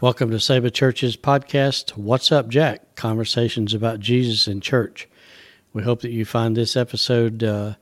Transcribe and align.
Welcome 0.00 0.30
to 0.30 0.38
Saba 0.38 0.70
Church's 0.70 1.16
podcast, 1.16 1.96
What's 1.96 2.30
Up, 2.30 2.46
Jack? 2.46 2.94
Conversations 2.94 3.74
about 3.74 3.98
Jesus 3.98 4.46
and 4.46 4.62
church. 4.62 5.08
We 5.72 5.82
hope 5.82 6.02
that 6.02 6.12
you 6.12 6.24
find 6.24 6.56
this 6.56 6.76
episode 6.76 7.42
uh, 7.42 7.74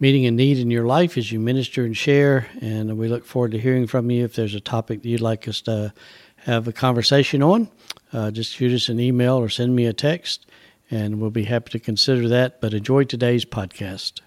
meeting 0.00 0.26
a 0.26 0.32
need 0.32 0.58
in 0.58 0.72
your 0.72 0.84
life 0.84 1.16
as 1.16 1.30
you 1.30 1.38
minister 1.38 1.84
and 1.84 1.96
share. 1.96 2.48
And 2.60 2.98
we 2.98 3.06
look 3.06 3.24
forward 3.24 3.52
to 3.52 3.60
hearing 3.60 3.86
from 3.86 4.10
you. 4.10 4.24
If 4.24 4.34
there's 4.34 4.56
a 4.56 4.60
topic 4.60 5.02
that 5.02 5.08
you'd 5.08 5.20
like 5.20 5.46
us 5.46 5.60
to 5.60 5.94
have 6.38 6.66
a 6.66 6.72
conversation 6.72 7.40
on, 7.40 7.68
uh, 8.12 8.32
just 8.32 8.52
shoot 8.52 8.74
us 8.74 8.88
an 8.88 8.98
email 8.98 9.36
or 9.36 9.48
send 9.48 9.76
me 9.76 9.86
a 9.86 9.92
text, 9.92 10.46
and 10.90 11.20
we'll 11.20 11.30
be 11.30 11.44
happy 11.44 11.70
to 11.70 11.78
consider 11.78 12.26
that. 12.30 12.60
But 12.60 12.74
enjoy 12.74 13.04
today's 13.04 13.44
podcast. 13.44 14.22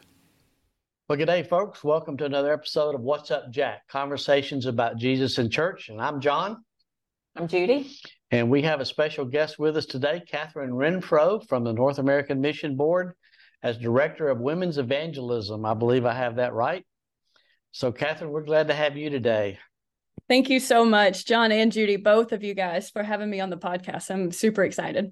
Well, 1.09 1.17
good 1.17 1.25
day, 1.25 1.43
folks. 1.43 1.83
Welcome 1.83 2.15
to 2.17 2.25
another 2.25 2.53
episode 2.53 2.95
of 2.95 3.01
What's 3.01 3.31
Up, 3.31 3.51
Jack? 3.51 3.85
Conversations 3.89 4.65
about 4.65 4.95
Jesus 4.95 5.39
and 5.39 5.51
church. 5.51 5.89
And 5.89 6.01
I'm 6.01 6.21
John. 6.21 6.63
I'm 7.37 7.47
Judy. 7.47 7.95
And 8.31 8.49
we 8.49 8.63
have 8.63 8.81
a 8.81 8.85
special 8.85 9.23
guest 9.23 9.59
with 9.59 9.77
us 9.77 9.85
today, 9.85 10.23
Catherine 10.27 10.71
Renfro 10.71 11.47
from 11.47 11.63
the 11.63 11.71
North 11.71 11.99
American 11.99 12.41
Mission 12.41 12.75
Board 12.75 13.13
as 13.61 13.77
Director 13.77 14.29
of 14.29 14.39
Women's 14.39 14.79
Evangelism. 14.79 15.63
I 15.63 15.75
believe 15.75 16.03
I 16.03 16.15
have 16.15 16.37
that 16.37 16.55
right. 16.55 16.83
So, 17.73 17.91
Catherine, 17.91 18.31
we're 18.31 18.41
glad 18.41 18.69
to 18.69 18.73
have 18.73 18.97
you 18.97 19.11
today. 19.11 19.59
Thank 20.27 20.49
you 20.49 20.59
so 20.59 20.83
much, 20.83 21.27
John 21.27 21.51
and 21.51 21.71
Judy, 21.71 21.95
both 21.95 22.31
of 22.31 22.43
you 22.43 22.55
guys, 22.55 22.89
for 22.89 23.03
having 23.03 23.29
me 23.29 23.39
on 23.39 23.51
the 23.51 23.57
podcast. 23.57 24.09
I'm 24.09 24.31
super 24.31 24.63
excited. 24.63 25.11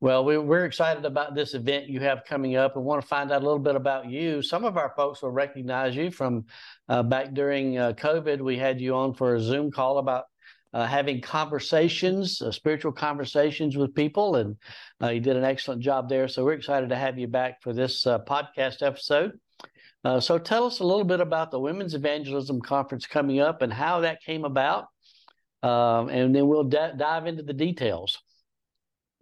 Well, 0.00 0.24
we, 0.24 0.36
are 0.36 0.64
excited 0.64 1.04
about 1.04 1.34
this 1.34 1.52
event 1.52 1.90
you 1.90 2.00
have 2.00 2.24
coming 2.24 2.56
up 2.56 2.76
and 2.76 2.86
want 2.86 3.02
to 3.02 3.06
find 3.06 3.30
out 3.30 3.42
a 3.42 3.44
little 3.44 3.58
bit 3.58 3.76
about 3.76 4.08
you. 4.08 4.40
Some 4.40 4.64
of 4.64 4.78
our 4.78 4.94
folks 4.96 5.20
will 5.20 5.30
recognize 5.30 5.94
you 5.94 6.10
from 6.10 6.46
uh, 6.88 7.02
back 7.02 7.34
during 7.34 7.76
uh, 7.76 7.92
COVID. 7.92 8.40
We 8.40 8.56
had 8.56 8.80
you 8.80 8.94
on 8.94 9.12
for 9.12 9.34
a 9.34 9.40
Zoom 9.40 9.70
call 9.70 9.98
about 9.98 10.24
uh, 10.72 10.86
having 10.86 11.20
conversations, 11.20 12.42
uh, 12.42 12.50
spiritual 12.50 12.92
conversations 12.92 13.76
with 13.76 13.94
people, 13.94 14.36
and 14.36 14.56
uh, 15.02 15.08
you 15.08 15.20
did 15.20 15.36
an 15.36 15.44
excellent 15.44 15.82
job 15.82 16.08
there. 16.08 16.28
So 16.28 16.44
we're 16.44 16.52
excited 16.52 16.88
to 16.90 16.96
have 16.96 17.18
you 17.18 17.28
back 17.28 17.62
for 17.62 17.72
this 17.72 18.06
uh, 18.06 18.18
podcast 18.20 18.82
episode. 18.82 19.32
Uh, 20.04 20.20
so 20.20 20.38
tell 20.38 20.64
us 20.64 20.80
a 20.80 20.84
little 20.84 21.04
bit 21.04 21.20
about 21.20 21.50
the 21.50 21.58
Women's 21.58 21.94
Evangelism 21.94 22.60
Conference 22.60 23.06
coming 23.06 23.40
up 23.40 23.62
and 23.62 23.72
how 23.72 24.00
that 24.00 24.22
came 24.22 24.44
about, 24.44 24.86
um, 25.62 26.08
and 26.08 26.34
then 26.34 26.46
we'll 26.46 26.64
d- 26.64 26.92
dive 26.96 27.26
into 27.26 27.42
the 27.42 27.52
details. 27.52 28.18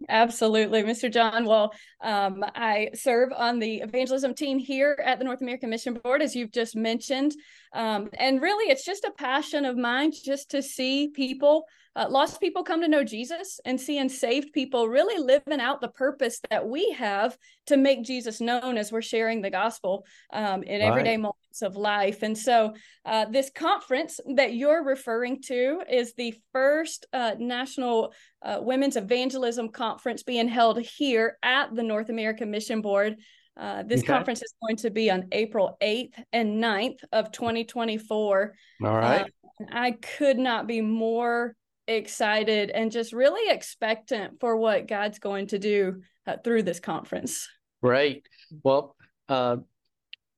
Absolutely, 0.09 0.83
Mr. 0.83 1.11
John. 1.11 1.45
Well, 1.45 1.73
um, 2.01 2.43
I 2.53 2.89
serve 2.93 3.31
on 3.35 3.59
the 3.59 3.77
evangelism 3.77 4.33
team 4.33 4.59
here 4.59 4.99
at 5.03 5.19
the 5.19 5.25
North 5.25 5.41
American 5.41 5.69
Mission 5.69 5.93
Board, 5.93 6.21
as 6.21 6.35
you've 6.35 6.51
just 6.51 6.75
mentioned. 6.75 7.33
Um, 7.73 8.09
and 8.13 8.41
really, 8.41 8.69
it's 8.71 8.85
just 8.85 9.05
a 9.05 9.11
passion 9.11 9.63
of 9.65 9.77
mine 9.77 10.11
just 10.11 10.51
to 10.51 10.61
see 10.61 11.07
people 11.07 11.65
uh, 11.95 12.07
lost 12.09 12.41
people 12.41 12.63
come 12.63 12.81
to 12.81 12.87
know 12.87 13.03
Jesus 13.03 13.59
and 13.65 13.79
seeing 13.79 14.09
saved 14.09 14.51
people 14.53 14.87
really 14.87 15.21
living 15.21 15.61
out 15.61 15.81
the 15.81 15.87
purpose 15.87 16.39
that 16.49 16.67
we 16.67 16.91
have 16.91 17.37
to 17.67 17.77
make 17.77 18.03
Jesus 18.03 18.41
known 18.41 18.77
as 18.77 18.91
we're 18.91 19.01
sharing 19.01 19.41
the 19.41 19.49
gospel 19.49 20.05
um, 20.33 20.63
in 20.63 20.81
right. 20.81 20.87
everyday 20.87 21.17
moments 21.17 21.61
of 21.61 21.75
life. 21.75 22.21
And 22.21 22.37
so, 22.37 22.73
uh, 23.05 23.25
this 23.25 23.49
conference 23.53 24.19
that 24.35 24.53
you're 24.55 24.83
referring 24.83 25.41
to 25.43 25.81
is 25.89 26.13
the 26.13 26.35
first 26.51 27.05
uh, 27.13 27.35
National 27.39 28.13
uh, 28.41 28.57
Women's 28.59 28.97
Evangelism 28.97 29.69
Conference 29.69 30.23
being 30.23 30.47
held 30.47 30.79
here 30.81 31.37
at 31.43 31.73
the 31.73 31.83
North 31.83 32.09
American 32.09 32.51
Mission 32.51 32.81
Board. 32.81 33.15
Uh, 33.57 33.83
this 33.83 34.01
okay. 34.01 34.07
conference 34.07 34.41
is 34.41 34.53
going 34.61 34.75
to 34.75 34.89
be 34.89 35.09
on 35.09 35.27
April 35.31 35.77
8th 35.81 36.21
and 36.33 36.61
9th 36.61 36.99
of 37.13 37.31
2024. 37.31 38.53
All 38.83 38.93
right. 38.93 39.21
Uh, 39.21 39.25
I 39.71 39.91
could 39.91 40.37
not 40.37 40.67
be 40.67 40.81
more 40.81 41.55
excited 41.87 42.69
and 42.69 42.91
just 42.91 43.13
really 43.13 43.53
expectant 43.53 44.39
for 44.39 44.57
what 44.57 44.87
God's 44.87 45.19
going 45.19 45.47
to 45.47 45.59
do 45.59 46.01
uh, 46.27 46.37
through 46.43 46.63
this 46.63 46.79
conference. 46.79 47.47
Great. 47.81 48.27
Well, 48.63 48.95
uh, 49.29 49.57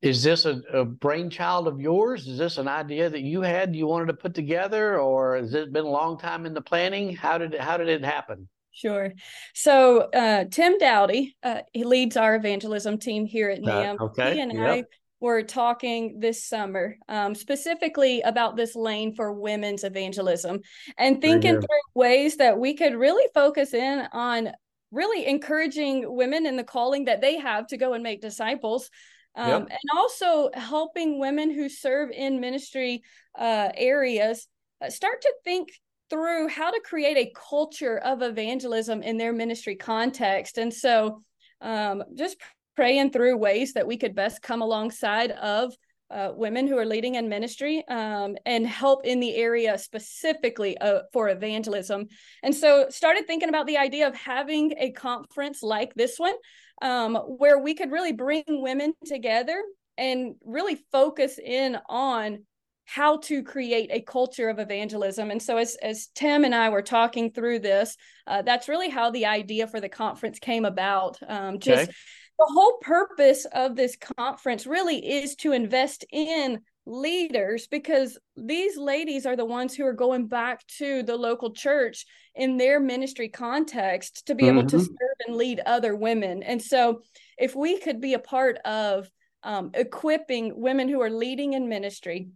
is 0.01 0.23
this 0.23 0.45
a, 0.45 0.61
a, 0.73 0.85
brainchild 0.85 1.67
of 1.67 1.79
yours? 1.79 2.27
Is 2.27 2.37
this 2.37 2.57
an 2.57 2.67
idea 2.67 3.09
that 3.09 3.21
you 3.21 3.41
had 3.41 3.75
you 3.75 3.87
wanted 3.87 4.07
to 4.07 4.13
put 4.13 4.33
together, 4.33 4.99
or 4.99 5.37
has 5.37 5.53
it 5.53 5.73
been 5.73 5.85
a 5.85 5.89
long 5.89 6.19
time 6.19 6.45
in 6.45 6.53
the 6.53 6.61
planning? 6.61 7.15
How 7.15 7.37
did 7.37 7.55
it, 7.55 7.61
how 7.61 7.77
did 7.77 7.89
it 7.89 8.05
happen? 8.05 8.47
Sure. 8.71 9.11
So 9.55 10.01
uh, 10.13 10.45
Tim 10.51 10.77
Dowdy, 10.77 11.35
uh, 11.41 11.61
he 11.73 11.83
leads 11.83 12.15
our 12.15 12.35
evangelism 12.35 12.99
team 12.99 13.25
here 13.25 13.49
at 13.49 13.61
NAMB. 13.61 13.99
okay. 14.01 14.35
He 14.35 14.39
and 14.39 14.53
yep. 14.53 14.69
I 14.69 14.83
were 15.19 15.41
talking 15.41 16.19
this 16.19 16.45
summer 16.45 16.95
um, 17.07 17.33
specifically 17.33 18.21
about 18.21 18.55
this 18.55 18.75
lane 18.75 19.15
for 19.15 19.33
women's 19.33 19.83
evangelism 19.83 20.59
and 20.97 21.21
thinking 21.21 21.55
through 21.55 21.67
ways 21.95 22.37
that 22.37 22.59
we 22.59 22.75
could 22.75 22.93
really 22.93 23.27
focus 23.33 23.73
in 23.73 24.07
on 24.11 24.51
really 24.91 25.25
encouraging 25.25 26.05
women 26.07 26.45
in 26.45 26.55
the 26.55 26.63
calling 26.63 27.05
that 27.05 27.21
they 27.21 27.37
have 27.37 27.67
to 27.67 27.77
go 27.77 27.93
and 27.93 28.03
make 28.03 28.21
disciples 28.21 28.89
um, 29.35 29.49
yep. 29.49 29.61
and 29.69 29.97
also 29.97 30.49
helping 30.53 31.19
women 31.19 31.53
who 31.53 31.67
serve 31.67 32.09
in 32.11 32.39
ministry 32.39 33.01
uh, 33.37 33.69
areas 33.75 34.47
uh, 34.81 34.89
start 34.89 35.21
to 35.21 35.33
think 35.43 35.69
through 36.09 36.47
how 36.47 36.71
to 36.71 36.79
create 36.85 37.17
a 37.17 37.33
culture 37.49 37.97
of 37.97 38.21
evangelism 38.21 39.01
in 39.01 39.17
their 39.17 39.33
ministry 39.33 39.75
context 39.75 40.57
and 40.57 40.73
so 40.73 41.21
um, 41.59 42.03
just 42.15 42.37
praying 42.77 43.09
through 43.09 43.35
ways 43.35 43.73
that 43.73 43.87
we 43.87 43.97
could 43.97 44.13
best 44.13 44.41
come 44.43 44.61
alongside 44.61 45.31
of 45.31 45.73
uh, 46.11 46.31
women 46.33 46.67
who 46.67 46.77
are 46.77 46.85
leading 46.85 47.15
in 47.15 47.27
ministry 47.27 47.83
um, 47.89 48.37
and 48.45 48.65
help 48.65 49.03
in 49.03 49.19
the 49.19 49.35
area 49.35 49.77
specifically 49.79 50.77
uh, 50.77 50.99
for 51.11 51.27
evangelism. 51.27 52.05
And 52.43 52.55
so 52.55 52.85
started 52.89 53.25
thinking 53.25 53.49
about 53.49 53.65
the 53.65 53.77
idea 53.77 54.07
of 54.07 54.15
having 54.15 54.73
a 54.77 54.91
conference 54.91 55.63
like 55.63 55.93
this 55.95 56.17
one 56.17 56.35
um, 56.81 57.15
where 57.15 57.57
we 57.59 57.73
could 57.73 57.91
really 57.91 58.13
bring 58.13 58.43
women 58.47 58.93
together 59.05 59.61
and 59.97 60.35
really 60.45 60.77
focus 60.91 61.39
in 61.43 61.77
on 61.89 62.45
how 62.85 63.17
to 63.17 63.43
create 63.43 63.89
a 63.91 63.99
culture 63.99 64.47
of 64.47 64.59
evangelism. 64.59 65.29
And 65.29 65.41
so, 65.41 65.57
as, 65.57 65.75
as 65.81 66.07
Tim 66.15 66.45
and 66.45 66.55
I 66.55 66.69
were 66.69 66.83
talking 66.83 67.31
through 67.31 67.59
this, 67.59 67.97
uh, 68.27 68.43
that's 68.43 68.69
really 68.69 68.87
how 68.87 69.11
the 69.11 69.25
idea 69.25 69.67
for 69.67 69.81
the 69.81 69.89
conference 69.89 70.39
came 70.39 70.63
about. 70.63 71.17
Um, 71.27 71.59
just 71.59 71.89
okay 71.89 71.97
the 72.37 72.45
whole 72.45 72.77
purpose 72.81 73.45
of 73.51 73.75
this 73.75 73.97
conference 74.17 74.67
really 74.67 74.97
is 74.97 75.35
to 75.37 75.53
invest 75.53 76.05
in 76.11 76.61
leaders 76.85 77.67
because 77.67 78.17
these 78.37 78.77
ladies 78.77 79.25
are 79.25 79.35
the 79.35 79.45
ones 79.45 79.75
who 79.75 79.85
are 79.85 79.93
going 79.93 80.27
back 80.27 80.65
to 80.67 81.03
the 81.03 81.15
local 81.15 81.51
church 81.51 82.05
in 82.35 82.57
their 82.57 82.79
ministry 82.79 83.27
context 83.27 84.25
to 84.27 84.35
be 84.35 84.45
mm-hmm. 84.45 84.59
able 84.59 84.69
to 84.69 84.77
mm-hmm. 84.77 84.85
serve 84.85 85.17
and 85.27 85.35
lead 85.35 85.59
other 85.65 85.95
women. 85.95 86.43
And 86.43 86.61
so, 86.61 87.01
if 87.37 87.55
we 87.55 87.79
could 87.79 87.99
be 88.01 88.13
a 88.13 88.19
part 88.19 88.57
of 88.65 89.09
um, 89.43 89.71
equipping 89.73 90.59
women 90.59 90.89
who 90.89 91.01
are 91.01 91.09
leading 91.09 91.53
in 91.53 91.69
ministry 91.69 92.29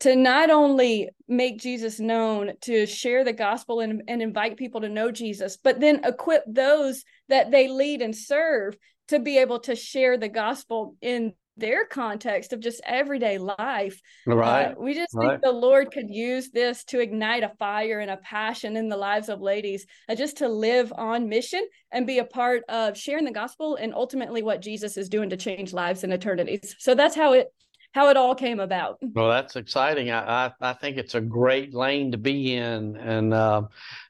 to 0.00 0.16
not 0.16 0.50
only 0.50 1.10
make 1.28 1.60
Jesus 1.60 2.00
known, 2.00 2.52
to 2.62 2.86
share 2.86 3.24
the 3.24 3.32
gospel 3.32 3.80
and, 3.80 4.02
and 4.08 4.20
invite 4.20 4.56
people 4.56 4.80
to 4.80 4.88
know 4.88 5.12
Jesus, 5.12 5.56
but 5.56 5.80
then 5.80 6.00
equip 6.04 6.42
those 6.46 7.04
that 7.28 7.52
they 7.52 7.68
lead 7.68 8.02
and 8.02 8.14
serve 8.14 8.76
to 9.12 9.18
be 9.18 9.36
able 9.38 9.60
to 9.60 9.76
share 9.76 10.16
the 10.16 10.28
gospel 10.28 10.96
in 11.02 11.34
their 11.58 11.84
context 11.84 12.54
of 12.54 12.60
just 12.60 12.80
everyday 12.86 13.36
life. 13.36 14.00
Right. 14.26 14.72
Uh, 14.72 14.74
we 14.78 14.94
just 14.94 15.14
right. 15.14 15.32
think 15.32 15.42
the 15.42 15.52
Lord 15.52 15.92
could 15.92 16.08
use 16.08 16.50
this 16.50 16.82
to 16.84 16.98
ignite 16.98 17.42
a 17.42 17.52
fire 17.58 18.00
and 18.00 18.10
a 18.10 18.16
passion 18.16 18.74
in 18.74 18.88
the 18.88 18.96
lives 18.96 19.28
of 19.28 19.42
ladies, 19.42 19.84
uh, 20.08 20.14
just 20.14 20.38
to 20.38 20.48
live 20.48 20.90
on 20.96 21.28
mission 21.28 21.62
and 21.92 22.06
be 22.06 22.20
a 22.20 22.24
part 22.24 22.62
of 22.70 22.96
sharing 22.96 23.26
the 23.26 23.32
gospel 23.32 23.76
and 23.76 23.92
ultimately 23.94 24.42
what 24.42 24.62
Jesus 24.62 24.96
is 24.96 25.10
doing 25.10 25.28
to 25.28 25.36
change 25.36 25.74
lives 25.74 26.04
and 26.04 26.12
eternities. 26.12 26.74
So 26.78 26.94
that's 26.94 27.14
how 27.14 27.34
it 27.34 27.52
how 27.92 28.08
it 28.08 28.16
all 28.16 28.34
came 28.34 28.60
about. 28.60 28.98
Well, 29.02 29.30
that's 29.30 29.56
exciting. 29.56 30.10
I 30.10 30.46
I, 30.46 30.52
I 30.60 30.72
think 30.72 30.96
it's 30.96 31.14
a 31.14 31.20
great 31.20 31.74
lane 31.74 32.12
to 32.12 32.18
be 32.18 32.54
in, 32.54 32.96
and 32.96 33.32
uh, 33.32 33.62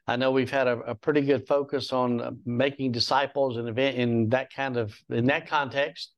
I 0.07 0.15
know 0.15 0.31
we've 0.31 0.51
had 0.51 0.67
a, 0.67 0.79
a, 0.79 0.95
pretty 0.95 1.21
good 1.21 1.47
focus 1.47 1.93
on 1.93 2.39
making 2.45 2.91
disciples 2.91 3.57
and 3.57 3.67
event 3.67 3.97
in 3.97 4.29
that 4.29 4.53
kind 4.53 4.77
of 4.77 4.95
in 5.09 5.25
that 5.25 5.47
context, 5.47 6.13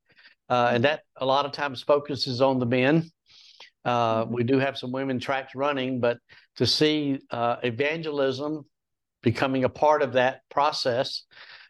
uh, 0.49 0.71
and 0.73 0.83
that 0.83 1.01
a 1.17 1.25
lot 1.25 1.45
of 1.45 1.51
times 1.51 1.81
focuses 1.81 2.41
on 2.41 2.59
the 2.59 2.65
men. 2.65 3.11
Uh, 3.83 4.23
mm-hmm. 4.23 4.33
we 4.33 4.43
do 4.43 4.57
have 4.57 4.77
some 4.77 4.91
women 4.91 5.19
tracks 5.19 5.55
running, 5.55 5.99
but 5.99 6.17
to 6.57 6.65
see 6.65 7.19
uh, 7.31 7.57
evangelism 7.63 8.65
becoming 9.21 9.63
a 9.63 9.69
part 9.69 10.01
of 10.01 10.13
that 10.13 10.41
process 10.49 11.23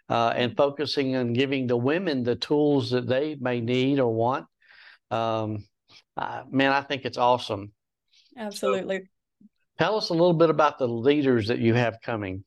uh, 0.09 0.33
and 0.35 0.55
focusing 0.55 1.15
on 1.15 1.33
giving 1.33 1.67
the 1.67 1.77
women 1.77 2.23
the 2.23 2.35
tools 2.35 2.91
that 2.91 3.07
they 3.07 3.35
may 3.39 3.59
need 3.59 3.99
or 3.99 4.13
want, 4.13 4.45
um, 5.11 5.63
uh, 6.17 6.43
man, 6.49 6.71
I 6.71 6.81
think 6.81 7.05
it's 7.05 7.17
awesome. 7.17 7.71
Absolutely. 8.37 8.99
So, 8.99 9.05
Tell 9.77 9.97
us 9.97 10.09
a 10.09 10.13
little 10.13 10.33
bit 10.33 10.49
about 10.49 10.77
the 10.77 10.87
leaders 10.87 11.47
that 11.47 11.59
you 11.59 11.73
have 11.73 11.99
coming. 12.01 12.43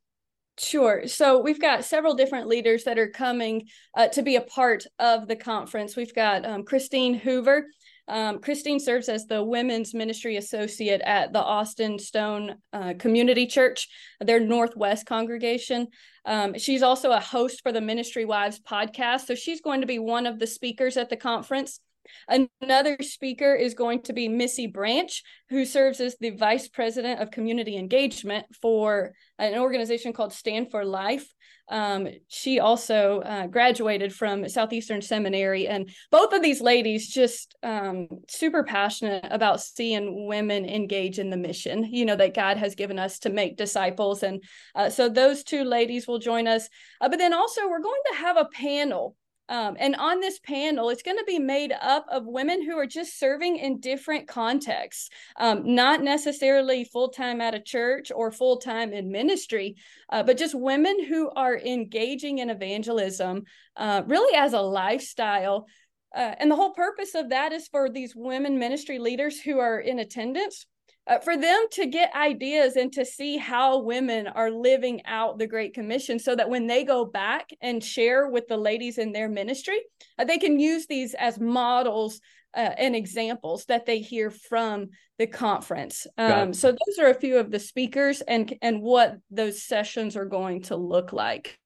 Sure. 0.59 1.06
So 1.06 1.41
we've 1.41 1.61
got 1.61 1.85
several 1.85 2.15
different 2.15 2.49
leaders 2.49 2.85
that 2.85 2.99
are 2.99 3.09
coming 3.09 3.69
uh, 3.94 4.09
to 4.09 4.23
be 4.23 4.37
a 4.37 4.41
part 4.41 4.85
of 4.99 5.29
the 5.29 5.37
conference. 5.37 5.94
We've 5.94 6.15
got 6.15 6.44
um, 6.44 6.65
Christine 6.65 7.15
Hoover. 7.15 7.67
Um, 8.09 8.41
Christine 8.41 8.81
serves 8.81 9.09
as 9.09 9.26
the 9.26 9.44
women's 9.44 9.94
ministry 9.94 10.37
associate 10.37 11.03
at 11.03 11.32
the 11.32 11.43
Austin 11.43 11.99
Stone 11.99 12.56
uh, 12.73 12.94
Community 12.99 13.47
Church, 13.47 13.87
their 14.20 14.41
Northwest 14.41 15.06
congregation. 15.06 15.88
Um, 16.25 16.59
she's 16.59 16.82
also 16.82 17.12
a 17.12 17.20
host 17.20 17.62
for 17.62 17.70
the 17.70 17.82
Ministry 17.82 18.25
Wives 18.25 18.59
podcast. 18.59 19.26
So 19.26 19.35
she's 19.35 19.61
going 19.61 19.82
to 19.82 19.87
be 19.87 19.99
one 19.99 20.26
of 20.26 20.38
the 20.38 20.47
speakers 20.47 20.97
at 20.97 21.11
the 21.11 21.17
conference. 21.17 21.81
Another 22.28 22.96
speaker 23.00 23.55
is 23.55 23.75
going 23.75 24.02
to 24.02 24.12
be 24.12 24.28
Missy 24.28 24.66
Branch, 24.66 25.22
who 25.49 25.64
serves 25.64 26.00
as 26.00 26.16
the 26.20 26.31
Vice 26.31 26.69
President 26.69 27.20
of 27.20 27.31
Community 27.31 27.76
Engagement 27.76 28.46
for 28.60 29.12
an 29.38 29.58
organization 29.58 30.12
called 30.12 30.32
Stand 30.32 30.70
for 30.70 30.84
Life. 30.84 31.26
Um, 31.70 32.08
she 32.28 32.60
also 32.60 33.20
uh, 33.20 33.46
graduated 33.46 34.14
from 34.14 34.49
Southeastern 34.49 35.02
Seminary, 35.02 35.69
and 35.69 35.90
both 36.10 36.32
of 36.32 36.43
these 36.43 36.60
ladies 36.60 37.12
just 37.12 37.55
um, 37.62 38.08
super 38.28 38.64
passionate 38.64 39.26
about 39.31 39.60
seeing 39.60 40.26
women 40.26 40.64
engage 40.64 41.19
in 41.19 41.31
the 41.31 41.37
mission, 41.37 41.84
you 41.84 42.06
know, 42.06 42.16
that 42.16 42.34
God 42.34 42.56
has 42.56 42.75
given 42.75 42.99
us 42.99 43.19
to 43.20 43.31
make 43.31 43.56
disciples. 43.56 44.22
And 44.22 44.43
uh, 44.75 44.88
so 44.88 45.08
those 45.08 45.44
two 45.44 45.64
ladies 45.64 46.08
will 46.08 46.19
join 46.19 46.49
us. 46.49 46.69
Uh, 47.00 47.08
but 47.08 47.19
then 47.19 47.34
also, 47.34 47.69
we're 47.69 47.82
going 47.82 48.00
to 48.12 48.19
have 48.19 48.37
a 48.38 48.49
panel 48.52 49.14
um, 49.49 49.77
and 49.79 49.97
on 49.97 50.21
this 50.21 50.39
panel, 50.39 50.91
it's 50.91 51.03
going 51.03 51.17
to 51.17 51.25
be 51.25 51.39
made 51.39 51.73
up 51.81 52.06
of 52.11 52.27
women 52.27 52.62
who 52.62 52.77
are 52.77 52.87
just 52.87 53.19
serving 53.19 53.56
in 53.56 53.81
different 53.81 54.29
contexts, 54.29 55.09
um, 55.39 55.75
not 55.75 56.03
necessarily 56.03 56.85
full 56.85 57.09
time 57.09 57.41
at 57.41 57.55
a 57.55 57.61
church 57.61 58.12
or 58.15 58.31
full 58.31 58.59
time 58.59 58.93
in 58.93 59.11
ministry, 59.11 59.77
uh, 60.11 60.23
but 60.23 60.37
just 60.37 60.55
women 60.55 61.05
who 61.05 61.31
are 61.31 61.56
engaging 61.56 62.39
in 62.39 62.50
evangelism 62.50 63.45
uh, 63.77 64.03
really 64.06 64.37
as 64.37 64.53
a 64.53 64.61
lifestyle. 64.61 65.67
Uh, 66.15 66.35
and 66.39 66.51
the 66.51 66.56
whole 66.56 66.73
purpose 66.73 67.15
of 67.15 67.31
that 67.31 67.53
is 67.53 67.69
for 67.69 67.89
these 67.89 68.15
women 68.15 68.59
ministry 68.59 68.99
leaders 68.99 69.41
who 69.41 69.59
are 69.59 69.79
in 69.79 69.99
attendance 69.99 70.67
uh, 71.08 71.19
for 71.19 71.37
them 71.37 71.66
to 71.72 71.87
get 71.87 72.14
ideas 72.14 72.76
and 72.76 72.93
to 72.93 73.05
see 73.05 73.37
how 73.37 73.78
women 73.78 74.26
are 74.26 74.50
living 74.50 75.05
out 75.06 75.38
the 75.38 75.46
Great 75.46 75.75
Commission 75.75 76.19
so 76.19 76.37
that 76.37 76.50
when 76.50 76.66
they 76.66 76.84
go 76.84 77.05
back 77.05 77.49
and 77.60 77.82
share 77.82 78.28
with 78.28 78.46
the 78.46 78.56
ladies 78.56 78.99
in 78.99 79.12
their 79.12 79.28
ministry, 79.28 79.81
uh, 80.19 80.25
they 80.25 80.38
can 80.38 80.60
use 80.60 80.87
these 80.87 81.14
as 81.14 81.40
models 81.40 82.20
uh, 82.55 82.60
and 82.78 82.94
examples 82.94 83.64
that 83.66 83.87
they 83.87 84.00
hear 84.00 84.31
from 84.31 84.88
the 85.19 85.26
conference. 85.26 86.06
Um, 86.16 86.52
so 86.52 86.70
those 86.70 86.99
are 86.99 87.10
a 87.10 87.14
few 87.14 87.38
of 87.38 87.50
the 87.50 87.58
speakers 87.58 88.20
and 88.20 88.55
and 88.62 88.81
what 88.81 89.16
those 89.31 89.62
sessions 89.62 90.16
are 90.16 90.25
going 90.25 90.62
to 90.62 90.76
look 90.76 91.12
like. 91.12 91.58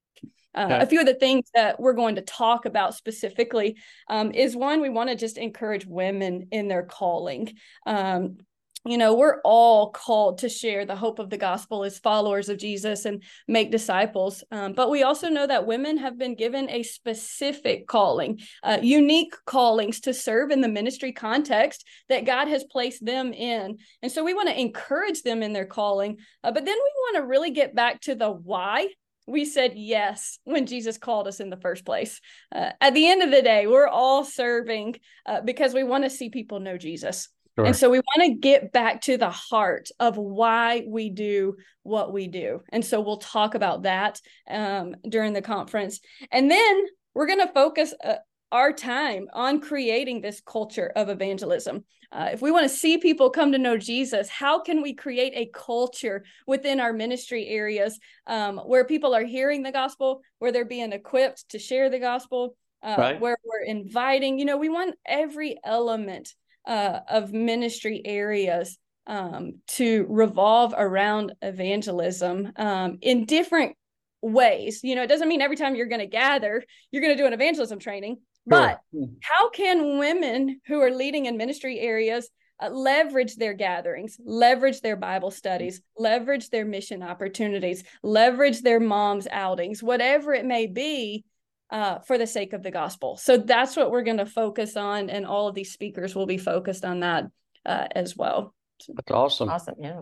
Uh, 0.55 0.65
okay. 0.65 0.83
A 0.83 0.85
few 0.85 0.99
of 0.99 1.05
the 1.05 1.13
things 1.15 1.49
that 1.55 1.79
we're 1.79 1.93
going 1.93 2.15
to 2.15 2.21
talk 2.21 2.65
about 2.65 2.95
specifically 2.95 3.77
um, 4.07 4.31
is 4.31 4.55
one, 4.55 4.81
we 4.81 4.89
want 4.89 5.09
to 5.09 5.15
just 5.15 5.37
encourage 5.37 5.85
women 5.85 6.47
in 6.51 6.67
their 6.67 6.83
calling. 6.83 7.51
Um, 7.85 8.37
you 8.85 8.97
know, 8.97 9.13
we're 9.13 9.39
all 9.45 9.91
called 9.91 10.39
to 10.39 10.49
share 10.49 10.85
the 10.85 10.95
hope 10.95 11.19
of 11.19 11.29
the 11.29 11.37
gospel 11.37 11.83
as 11.85 11.99
followers 11.99 12.49
of 12.49 12.57
Jesus 12.57 13.05
and 13.05 13.23
make 13.47 13.71
disciples. 13.71 14.43
Um, 14.51 14.73
but 14.73 14.89
we 14.89 15.03
also 15.03 15.29
know 15.29 15.47
that 15.47 15.65
women 15.65 15.97
have 15.97 16.17
been 16.17 16.35
given 16.35 16.69
a 16.69 16.83
specific 16.83 17.87
calling, 17.87 18.41
uh, 18.61 18.79
unique 18.81 19.33
callings 19.45 20.01
to 20.01 20.13
serve 20.13 20.51
in 20.51 20.59
the 20.59 20.67
ministry 20.67 21.13
context 21.13 21.85
that 22.09 22.25
God 22.25 22.49
has 22.49 22.65
placed 22.65 23.05
them 23.05 23.31
in. 23.31 23.77
And 24.01 24.11
so 24.11 24.23
we 24.23 24.33
want 24.33 24.49
to 24.49 24.59
encourage 24.59 25.21
them 25.21 25.43
in 25.43 25.53
their 25.53 25.65
calling. 25.65 26.17
Uh, 26.43 26.51
but 26.51 26.65
then 26.65 26.75
we 26.75 26.91
want 26.97 27.17
to 27.17 27.27
really 27.27 27.51
get 27.51 27.73
back 27.73 28.01
to 28.01 28.15
the 28.15 28.29
why 28.29 28.89
we 29.25 29.45
said 29.45 29.73
yes 29.75 30.39
when 30.43 30.65
Jesus 30.65 30.97
called 30.97 31.29
us 31.29 31.39
in 31.39 31.49
the 31.49 31.55
first 31.57 31.85
place. 31.85 32.19
Uh, 32.53 32.71
at 32.81 32.93
the 32.93 33.07
end 33.07 33.21
of 33.21 33.31
the 33.31 33.41
day, 33.41 33.67
we're 33.67 33.87
all 33.87 34.25
serving 34.25 34.95
uh, 35.25 35.39
because 35.39 35.73
we 35.73 35.83
want 35.83 36.03
to 36.03 36.09
see 36.09 36.29
people 36.29 36.59
know 36.59 36.77
Jesus. 36.77 37.29
Sure. 37.55 37.65
And 37.65 37.75
so 37.75 37.89
we 37.89 37.99
want 37.99 38.33
to 38.33 38.39
get 38.39 38.71
back 38.71 39.01
to 39.01 39.17
the 39.17 39.29
heart 39.29 39.89
of 39.99 40.17
why 40.17 40.85
we 40.87 41.09
do 41.11 41.55
what 41.83 42.11
we 42.11 42.27
do. 42.27 42.61
And 42.69 42.83
so 42.83 42.99
we'll 42.99 43.17
talk 43.17 43.53
about 43.53 43.83
that 43.83 44.19
um, 44.49 44.95
during 45.07 45.33
the 45.33 45.41
conference. 45.41 45.99
And 46.31 46.49
then 46.49 46.85
we're 47.13 47.27
going 47.27 47.45
to 47.45 47.53
focus 47.53 47.93
uh, 48.03 48.15
our 48.51 48.73
time 48.73 49.27
on 49.33 49.61
creating 49.61 50.21
this 50.21 50.41
culture 50.41 50.91
of 50.95 51.09
evangelism. 51.09 51.83
Uh, 52.11 52.29
if 52.31 52.41
we 52.41 52.51
want 52.51 52.63
to 52.63 52.75
see 52.75 52.97
people 52.99 53.29
come 53.29 53.51
to 53.51 53.57
know 53.57 53.77
Jesus, 53.77 54.29
how 54.29 54.59
can 54.59 54.81
we 54.81 54.93
create 54.93 55.33
a 55.35 55.49
culture 55.53 56.23
within 56.45 56.79
our 56.79 56.93
ministry 56.93 57.47
areas 57.47 57.99
um, 58.27 58.57
where 58.57 58.85
people 58.85 59.15
are 59.15 59.25
hearing 59.25 59.63
the 59.63 59.71
gospel, 59.71 60.21
where 60.37 60.51
they're 60.51 60.65
being 60.65 60.91
equipped 60.91 61.49
to 61.49 61.59
share 61.59 61.89
the 61.89 61.99
gospel, 61.99 62.55
uh, 62.83 62.95
right. 62.97 63.19
where 63.19 63.37
we're 63.43 63.65
inviting? 63.65 64.37
You 64.37 64.45
know, 64.45 64.57
we 64.57 64.69
want 64.69 64.95
every 65.05 65.57
element 65.63 66.35
uh, 66.67 66.99
of 67.09 67.33
ministry 67.33 68.01
areas 68.05 68.77
um, 69.07 69.59
to 69.67 70.05
revolve 70.09 70.73
around 70.77 71.33
evangelism 71.41 72.51
um, 72.55 72.97
in 73.01 73.25
different 73.25 73.75
ways. 74.21 74.81
You 74.83 74.95
know, 74.95 75.03
it 75.03 75.07
doesn't 75.07 75.27
mean 75.27 75.41
every 75.41 75.57
time 75.57 75.75
you're 75.75 75.87
going 75.87 75.99
to 75.99 76.07
gather, 76.07 76.63
you're 76.91 77.01
going 77.01 77.15
to 77.15 77.21
do 77.21 77.27
an 77.27 77.33
evangelism 77.33 77.79
training. 77.79 78.17
But 78.45 78.79
sure. 78.93 79.07
how 79.21 79.49
can 79.49 79.99
women 79.99 80.59
who 80.67 80.81
are 80.81 80.91
leading 80.91 81.27
in 81.27 81.37
ministry 81.37 81.79
areas 81.79 82.29
uh, 82.61 82.69
leverage 82.69 83.35
their 83.35 83.53
gatherings, 83.53 84.17
leverage 84.23 84.81
their 84.81 84.95
Bible 84.95 85.31
studies, 85.31 85.81
leverage 85.97 86.49
their 86.49 86.65
mission 86.65 87.01
opportunities, 87.03 87.83
leverage 88.03 88.61
their 88.61 88.79
mom's 88.79 89.27
outings, 89.31 89.81
whatever 89.81 90.33
it 90.33 90.45
may 90.45 90.67
be, 90.67 91.23
uh, 91.69 91.99
for 91.99 92.17
the 92.17 92.27
sake 92.27 92.53
of 92.53 92.63
the 92.63 92.71
gospel. 92.71 93.17
So 93.17 93.37
that's 93.37 93.75
what 93.75 93.91
we're 93.91 94.03
going 94.03 94.17
to 94.17 94.25
focus 94.25 94.77
on, 94.77 95.09
and 95.09 95.25
all 95.25 95.47
of 95.47 95.55
these 95.55 95.71
speakers 95.71 96.15
will 96.15 96.25
be 96.25 96.37
focused 96.37 96.85
on 96.85 97.01
that 97.01 97.25
uh, 97.65 97.87
as 97.95 98.15
well. 98.15 98.53
That's 98.87 99.11
awesome. 99.11 99.49
Awesome. 99.49 99.75
Yeah. 99.79 100.01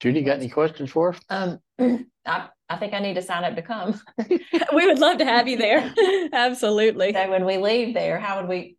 Judy, 0.00 0.22
got 0.22 0.38
any 0.38 0.48
questions 0.48 0.90
for 0.90 1.10
us? 1.14 1.20
Um, 1.30 1.58
I, 2.26 2.48
I 2.68 2.76
think 2.76 2.92
I 2.92 2.98
need 2.98 3.14
to 3.14 3.22
sign 3.22 3.44
up 3.44 3.56
to 3.56 3.62
come. 3.62 4.00
we 4.28 4.86
would 4.86 4.98
love 4.98 5.18
to 5.18 5.24
have 5.24 5.48
you 5.48 5.56
there. 5.56 5.92
Absolutely. 6.32 7.12
So 7.12 7.30
when 7.30 7.44
we 7.44 7.56
leave 7.56 7.94
there, 7.94 8.18
how 8.18 8.40
would 8.40 8.48
we, 8.48 8.76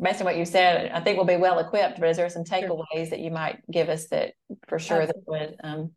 based 0.00 0.20
on 0.20 0.24
what 0.24 0.36
you 0.36 0.44
said, 0.44 0.90
I 0.92 1.00
think 1.00 1.16
we'll 1.16 1.26
be 1.26 1.36
well 1.36 1.58
equipped, 1.58 2.00
but 2.00 2.08
is 2.08 2.16
there 2.16 2.28
some 2.30 2.44
takeaways 2.44 2.86
sure. 2.94 3.06
that 3.06 3.20
you 3.20 3.30
might 3.30 3.60
give 3.70 3.88
us 3.88 4.06
that 4.08 4.32
for 4.68 4.78
sure 4.78 5.02
Absolutely. 5.02 5.38
that 5.38 5.48
would 5.48 5.56
um, 5.64 5.92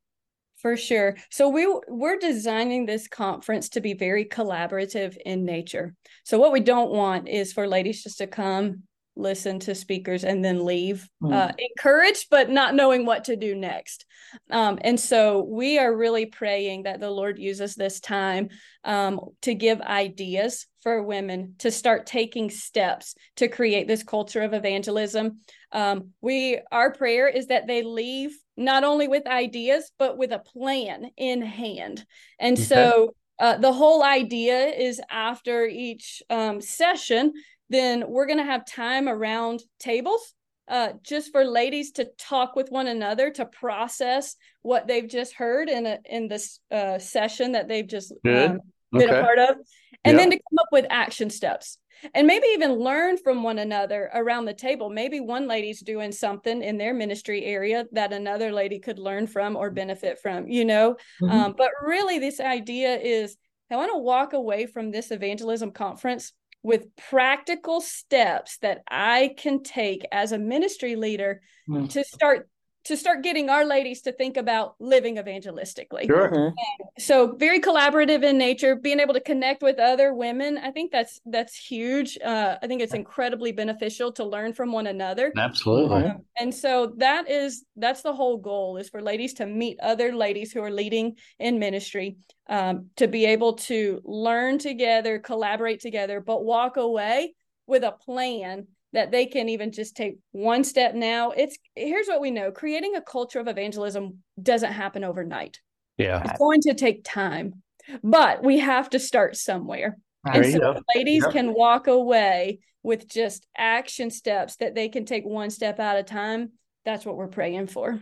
for 0.62 0.78
sure. 0.78 1.16
So 1.30 1.50
we 1.50 1.68
we're 1.88 2.20
designing 2.20 2.86
this 2.86 3.08
conference 3.08 3.70
to 3.70 3.82
be 3.82 3.94
very 3.94 4.26
collaborative 4.26 5.18
in 5.26 5.44
nature. 5.44 5.96
So 6.24 6.38
what 6.38 6.52
we 6.52 6.60
don't 6.60 6.92
want 6.92 7.28
is 7.28 7.54
for 7.54 7.68
ladies 7.68 8.04
just 8.04 8.20
to 8.20 8.28
come, 8.28 8.84
listen 9.16 9.60
to 9.62 9.76
speakers, 9.76 10.24
and 10.24 10.46
then 10.46 10.64
leave, 10.64 11.10
mm. 11.22 11.34
uh, 11.34 11.52
encouraged 11.58 12.28
but 12.30 12.50
not 12.50 12.76
knowing 12.76 13.06
what 13.06 13.26
to 13.26 13.36
do 13.36 13.56
next. 13.56 14.06
Um, 14.50 14.80
and 14.82 15.00
so 15.00 15.44
we 15.44 15.80
are 15.80 15.96
really 15.96 16.28
praying 16.28 16.84
that 16.84 17.00
the 17.00 17.10
Lord 17.10 17.40
uses 17.40 17.76
this 17.76 18.00
time 18.00 18.50
um, 18.84 19.20
to 19.42 19.54
give 19.54 19.82
ideas 19.82 20.68
for 20.82 21.04
women 21.04 21.56
to 21.60 21.72
start 21.72 22.06
taking 22.06 22.50
steps 22.50 23.16
to 23.38 23.48
create 23.48 23.88
this 23.88 24.04
culture 24.04 24.42
of 24.42 24.54
evangelism. 24.54 25.40
Um, 25.72 26.10
we 26.22 26.60
our 26.72 26.92
prayer 26.92 27.28
is 27.28 27.48
that 27.48 27.68
they 27.68 27.84
leave 27.84 28.38
not 28.58 28.84
only 28.84 29.08
with 29.08 29.28
ideas, 29.28 29.92
but 29.98 30.18
with 30.18 30.32
a 30.32 30.40
plan 30.40 31.12
in 31.18 31.42
hand. 31.42 32.06
And 32.40 32.58
okay. 32.58 32.66
so 32.66 33.16
uh, 33.40 33.58
the 33.58 33.74
whole 33.74 34.04
idea 34.04 34.68
is 34.68 35.02
after 35.10 35.66
each 35.66 36.22
um, 36.30 36.62
session, 36.62 37.34
then 37.70 38.06
we're 38.08 38.28
going 38.28 38.38
to 38.38 38.44
have 38.44 38.66
time 38.66 39.08
around 39.08 39.64
tables 39.80 40.34
uh, 40.68 40.94
just 41.04 41.32
for 41.32 41.44
ladies 41.44 41.92
to 41.92 42.08
talk 42.18 42.56
with 42.56 42.70
one 42.70 42.88
another 42.88 43.30
to 43.30 43.46
process 43.46 44.36
what 44.62 44.88
they've 44.88 45.10
just 45.10 45.34
heard 45.34 45.70
in 45.70 45.86
a, 45.86 45.98
in 46.06 46.28
this 46.28 46.60
uh, 46.72 46.98
session 47.00 47.54
that 47.54 47.68
they've 47.68 47.88
just 47.88 48.12
um, 48.26 48.60
been 48.92 49.10
okay. 49.10 49.20
a 49.20 49.22
part 49.22 49.40
of, 49.40 49.58
and 50.04 50.18
then 50.18 50.32
to 50.32 50.38
come 50.38 50.60
up 50.60 50.68
with 50.72 50.86
action 50.90 51.30
steps 51.30 51.78
and 52.14 52.26
maybe 52.26 52.48
even 52.54 52.74
learn 52.74 53.18
from 53.18 53.44
one 53.44 53.60
another 53.60 54.10
around 54.14 54.46
the 54.46 54.54
table. 54.54 54.90
Maybe 54.90 55.20
one 55.20 55.48
lady's 55.48 55.82
doing 55.82 56.12
something 56.12 56.62
in 56.62 56.78
their 56.78 56.94
ministry 56.94 57.46
area 57.46 57.86
that 57.92 58.14
another 58.14 58.52
lady 58.52 58.80
could 58.80 59.00
learn 59.00 59.28
from 59.28 59.56
or 59.56 59.70
benefit 59.70 60.20
from, 60.20 60.48
you 60.48 60.66
know. 60.66 60.96
Mm-hmm. 61.22 61.30
Um, 61.30 61.56
but 61.58 61.70
really, 61.84 62.20
this 62.20 62.40
idea 62.40 62.96
is 62.96 63.38
I 63.70 63.76
want 63.76 63.92
to 63.94 64.00
walk 64.00 64.34
away 64.34 64.66
from 64.66 64.92
this 64.92 65.12
evangelism 65.12 65.72
conference 65.72 66.34
with 66.64 66.96
practical 66.96 67.82
steps 67.82 68.58
that 68.60 68.84
I 68.90 69.34
can 69.38 69.64
take 69.64 70.06
as 70.12 70.32
a 70.32 70.38
ministry 70.38 70.96
leader 70.96 71.42
mm-hmm. 71.70 71.88
to 71.88 72.04
start 72.04 72.50
to 72.86 72.98
start 72.98 73.22
getting 73.22 73.50
our 73.50 73.64
ladies 73.64 74.02
to 74.02 74.12
think 74.12 74.38
about 74.38 74.76
living 74.80 75.18
evangelistically. 75.18 76.08
Sure. 76.08 76.32
Mm-hmm. 76.32 76.56
So 77.00 77.36
very 77.36 77.60
collaborative 77.60 78.24
in 78.24 78.38
nature, 78.38 78.76
being 78.76 79.00
able 79.00 79.14
to 79.14 79.20
connect 79.20 79.62
with 79.62 79.80
other 79.80 80.14
women. 80.14 80.58
I 80.58 80.72
think 80.72 80.92
that's 80.92 81.20
that's 81.26 81.56
huge. 81.56 82.18
Uh, 82.24 82.58
I 82.62 82.68
think 82.68 82.82
it's 82.82 82.94
incredibly 82.94 83.52
beneficial 83.52 84.12
to 84.14 84.24
learn 84.24 84.54
from 84.54 84.72
one 84.72 84.88
another. 84.88 85.32
Absolutely. 85.38 86.06
Um, 86.06 86.26
and 86.40 86.54
so 86.54 86.94
that 86.98 87.30
is 87.30 87.66
that's 87.76 88.02
the 88.02 88.14
whole 88.14 88.38
goal 88.38 88.78
is 88.78 88.90
for 88.90 89.02
ladies 89.02 89.36
to 89.36 89.46
meet 89.46 89.80
other 89.80 90.14
ladies 90.14 90.52
who 90.52 90.62
are 90.62 90.72
leading 90.72 91.18
in 91.40 91.60
ministry, 91.60 92.18
um, 92.50 92.88
to 92.96 93.08
be 93.08 93.26
able 93.26 93.54
to 93.54 94.02
learn 94.04 94.58
together, 94.58 95.20
collaborate 95.20 95.82
together, 95.82 96.20
but 96.20 96.44
walk 96.44 96.78
away 96.78 97.36
with 97.68 97.84
a 97.84 97.92
plan 97.92 98.68
that 98.94 99.12
they 99.12 99.26
can 99.26 99.50
even 99.50 99.72
just 99.72 99.96
take 99.96 100.18
one 100.32 100.64
step 100.64 100.94
now. 100.96 101.32
It's 101.32 101.58
here's 101.76 102.08
what 102.08 102.22
we 102.22 102.32
know 102.32 102.52
creating 102.52 102.96
a 102.96 103.02
culture 103.02 103.40
of 103.40 103.48
evangelism 103.48 104.20
doesn't 104.42 104.72
happen 104.74 105.04
overnight. 105.04 105.60
Yeah. 105.98 106.22
It's 106.24 106.38
going 106.40 106.62
to 106.62 106.74
take 106.74 107.04
time, 107.04 107.62
but 108.04 108.44
we 108.44 108.60
have 108.60 108.90
to 108.92 109.00
start 109.00 109.38
somewhere. 109.38 109.98
There 110.26 110.42
And 110.42 110.46
you 110.46 110.52
so 110.54 110.60
go. 110.60 110.80
ladies 110.96 111.24
Yep. 111.24 111.32
can 111.32 111.54
walk 111.54 111.88
away 111.88 112.60
with 112.84 113.08
just 113.08 113.46
action 113.56 114.10
steps 114.10 114.56
that 114.58 114.76
they 114.76 114.90
can 114.90 115.06
take 115.06 115.26
one 115.26 115.50
step 115.52 115.80
at 115.80 115.98
a 115.98 116.04
time. 116.04 116.52
That's 116.86 117.06
what 117.06 117.16
we're 117.16 117.28
praying 117.28 117.68
for. 117.68 118.00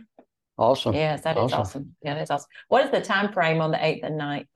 Awesome. 0.58 0.94
Yes, 0.94 1.22
that 1.22 1.36
is 1.36 1.44
Awesome. 1.44 1.60
awesome. 1.60 1.96
Yeah, 2.02 2.14
that's 2.14 2.30
awesome. 2.30 2.48
What 2.68 2.84
is 2.84 2.90
the 2.90 3.00
time 3.00 3.32
frame 3.32 3.60
on 3.60 3.70
the 3.70 3.84
eighth 3.84 4.04
and 4.04 4.18
9th? 4.18 4.46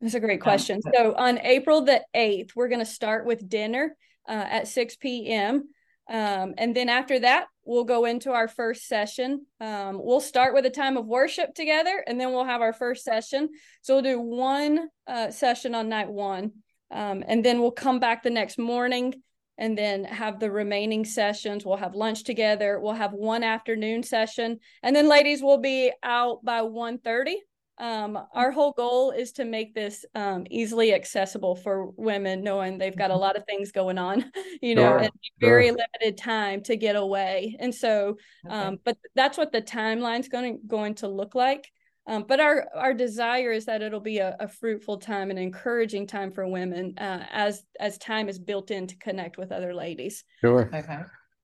That's 0.00 0.14
a 0.14 0.20
great 0.20 0.40
Um, 0.40 0.44
question. 0.44 0.80
So 0.94 1.14
on 1.14 1.38
April 1.38 1.82
the 1.82 2.02
8th, 2.14 2.50
we're 2.56 2.68
going 2.68 2.80
to 2.80 2.86
start 2.86 3.26
with 3.26 3.48
dinner 3.48 3.96
uh, 4.28 4.46
at 4.48 4.68
6 4.68 4.96
p.m. 4.96 5.68
Um, 6.08 6.54
and 6.56 6.74
then 6.74 6.88
after 6.88 7.18
that, 7.20 7.46
we'll 7.64 7.84
go 7.84 8.04
into 8.04 8.30
our 8.32 8.46
first 8.46 8.86
session. 8.86 9.46
Um, 9.60 10.00
we'll 10.00 10.20
start 10.20 10.54
with 10.54 10.64
a 10.66 10.70
time 10.70 10.96
of 10.96 11.06
worship 11.06 11.54
together, 11.54 12.02
and 12.06 12.20
then 12.20 12.32
we'll 12.32 12.44
have 12.44 12.60
our 12.60 12.72
first 12.72 13.04
session. 13.04 13.48
So 13.82 13.94
we'll 13.94 14.02
do 14.02 14.20
one 14.20 14.88
uh, 15.06 15.30
session 15.30 15.74
on 15.74 15.88
night 15.88 16.08
one, 16.08 16.52
um, 16.90 17.24
and 17.26 17.44
then 17.44 17.60
we'll 17.60 17.72
come 17.72 17.98
back 17.98 18.22
the 18.22 18.30
next 18.30 18.58
morning 18.58 19.14
and 19.58 19.76
then 19.76 20.04
have 20.04 20.38
the 20.38 20.50
remaining 20.50 21.04
sessions. 21.04 21.64
We'll 21.64 21.78
have 21.78 21.94
lunch 21.94 22.24
together. 22.24 22.78
We'll 22.78 22.92
have 22.92 23.12
one 23.12 23.42
afternoon 23.42 24.02
session, 24.02 24.60
and 24.82 24.94
then 24.94 25.08
ladies 25.08 25.42
will 25.42 25.58
be 25.58 25.92
out 26.02 26.44
by 26.44 26.60
1.30 26.60 27.36
um, 27.78 28.18
our 28.32 28.50
whole 28.50 28.72
goal 28.72 29.10
is 29.10 29.32
to 29.32 29.44
make 29.44 29.74
this 29.74 30.04
um, 30.14 30.46
easily 30.50 30.94
accessible 30.94 31.54
for 31.56 31.90
women, 31.96 32.42
knowing 32.42 32.78
they've 32.78 32.96
got 32.96 33.10
a 33.10 33.16
lot 33.16 33.36
of 33.36 33.44
things 33.44 33.70
going 33.72 33.98
on, 33.98 34.30
you 34.62 34.74
know, 34.74 34.82
Sure, 34.82 34.98
and 34.98 35.10
very 35.40 35.68
sure. 35.68 35.76
limited 35.76 36.18
time 36.18 36.62
to 36.62 36.76
get 36.76 36.96
away. 36.96 37.56
And 37.58 37.74
so, 37.74 38.16
Okay. 38.46 38.54
um, 38.56 38.78
but 38.84 38.96
that's 39.14 39.36
what 39.36 39.52
the 39.52 39.60
timeline's 39.60 40.28
going 40.28 40.60
going 40.66 40.94
to 40.96 41.08
look 41.08 41.34
like. 41.34 41.70
Um, 42.08 42.24
but 42.26 42.38
our 42.38 42.68
our 42.74 42.94
desire 42.94 43.50
is 43.50 43.64
that 43.66 43.82
it'll 43.82 44.00
be 44.00 44.18
a, 44.18 44.36
a 44.38 44.46
fruitful 44.48 44.98
time 44.98 45.30
and 45.30 45.38
encouraging 45.38 46.06
time 46.06 46.30
for 46.30 46.46
women 46.46 46.96
uh, 46.98 47.26
as 47.32 47.64
as 47.80 47.98
time 47.98 48.28
is 48.28 48.38
built 48.38 48.70
in 48.70 48.86
to 48.86 48.96
connect 48.96 49.36
with 49.36 49.50
other 49.50 49.74
ladies. 49.74 50.22
Sure. 50.40 50.70
Okay. 50.72 50.98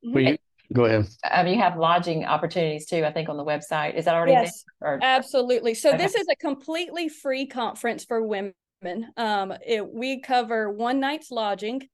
Will 0.04 0.22
you, 0.22 0.38
go 0.73 0.85
ahead. 0.85 1.07
Um, 1.31 1.47
you 1.47 1.59
have 1.59 1.76
lodging 1.76 2.25
opportunities 2.25 2.87
too, 2.87 3.05
I 3.05 3.12
think, 3.12 3.29
on 3.29 3.37
the 3.37 3.45
website. 3.45 3.95
Is 3.95 4.05
that 4.07 4.14
already 4.14 4.33
Yes. 4.33 4.64
there? 4.81 4.95
Or, 4.95 4.99
Absolutely. 5.02 5.75
So 5.75 5.91
Okay. 5.91 5.99
this 5.99 6.14
is 6.14 6.26
a 6.31 6.37
completely 6.37 7.09
free 7.09 7.47
conference 7.47 8.05
for 8.05 8.23
women. 8.23 8.55
Um, 9.17 9.52
it, 9.64 9.87
we 9.88 10.21
cover 10.21 10.71
one 10.71 10.99
night's 11.00 11.31
lodging, 11.31 11.88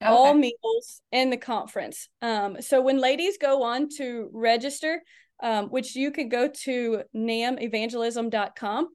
all 0.00 0.32
meals, 0.34 1.02
and 1.12 1.32
the 1.32 1.36
conference. 1.36 2.08
Um, 2.22 2.62
so 2.62 2.80
when 2.80 2.98
ladies 2.98 3.36
go 3.38 3.62
on 3.62 3.88
to 3.98 4.30
register, 4.32 5.02
um, 5.42 5.68
which 5.68 5.94
you 5.96 6.10
could 6.10 6.30
go 6.30 6.48
to 6.64 7.02
namevangelism.com, 7.14 8.88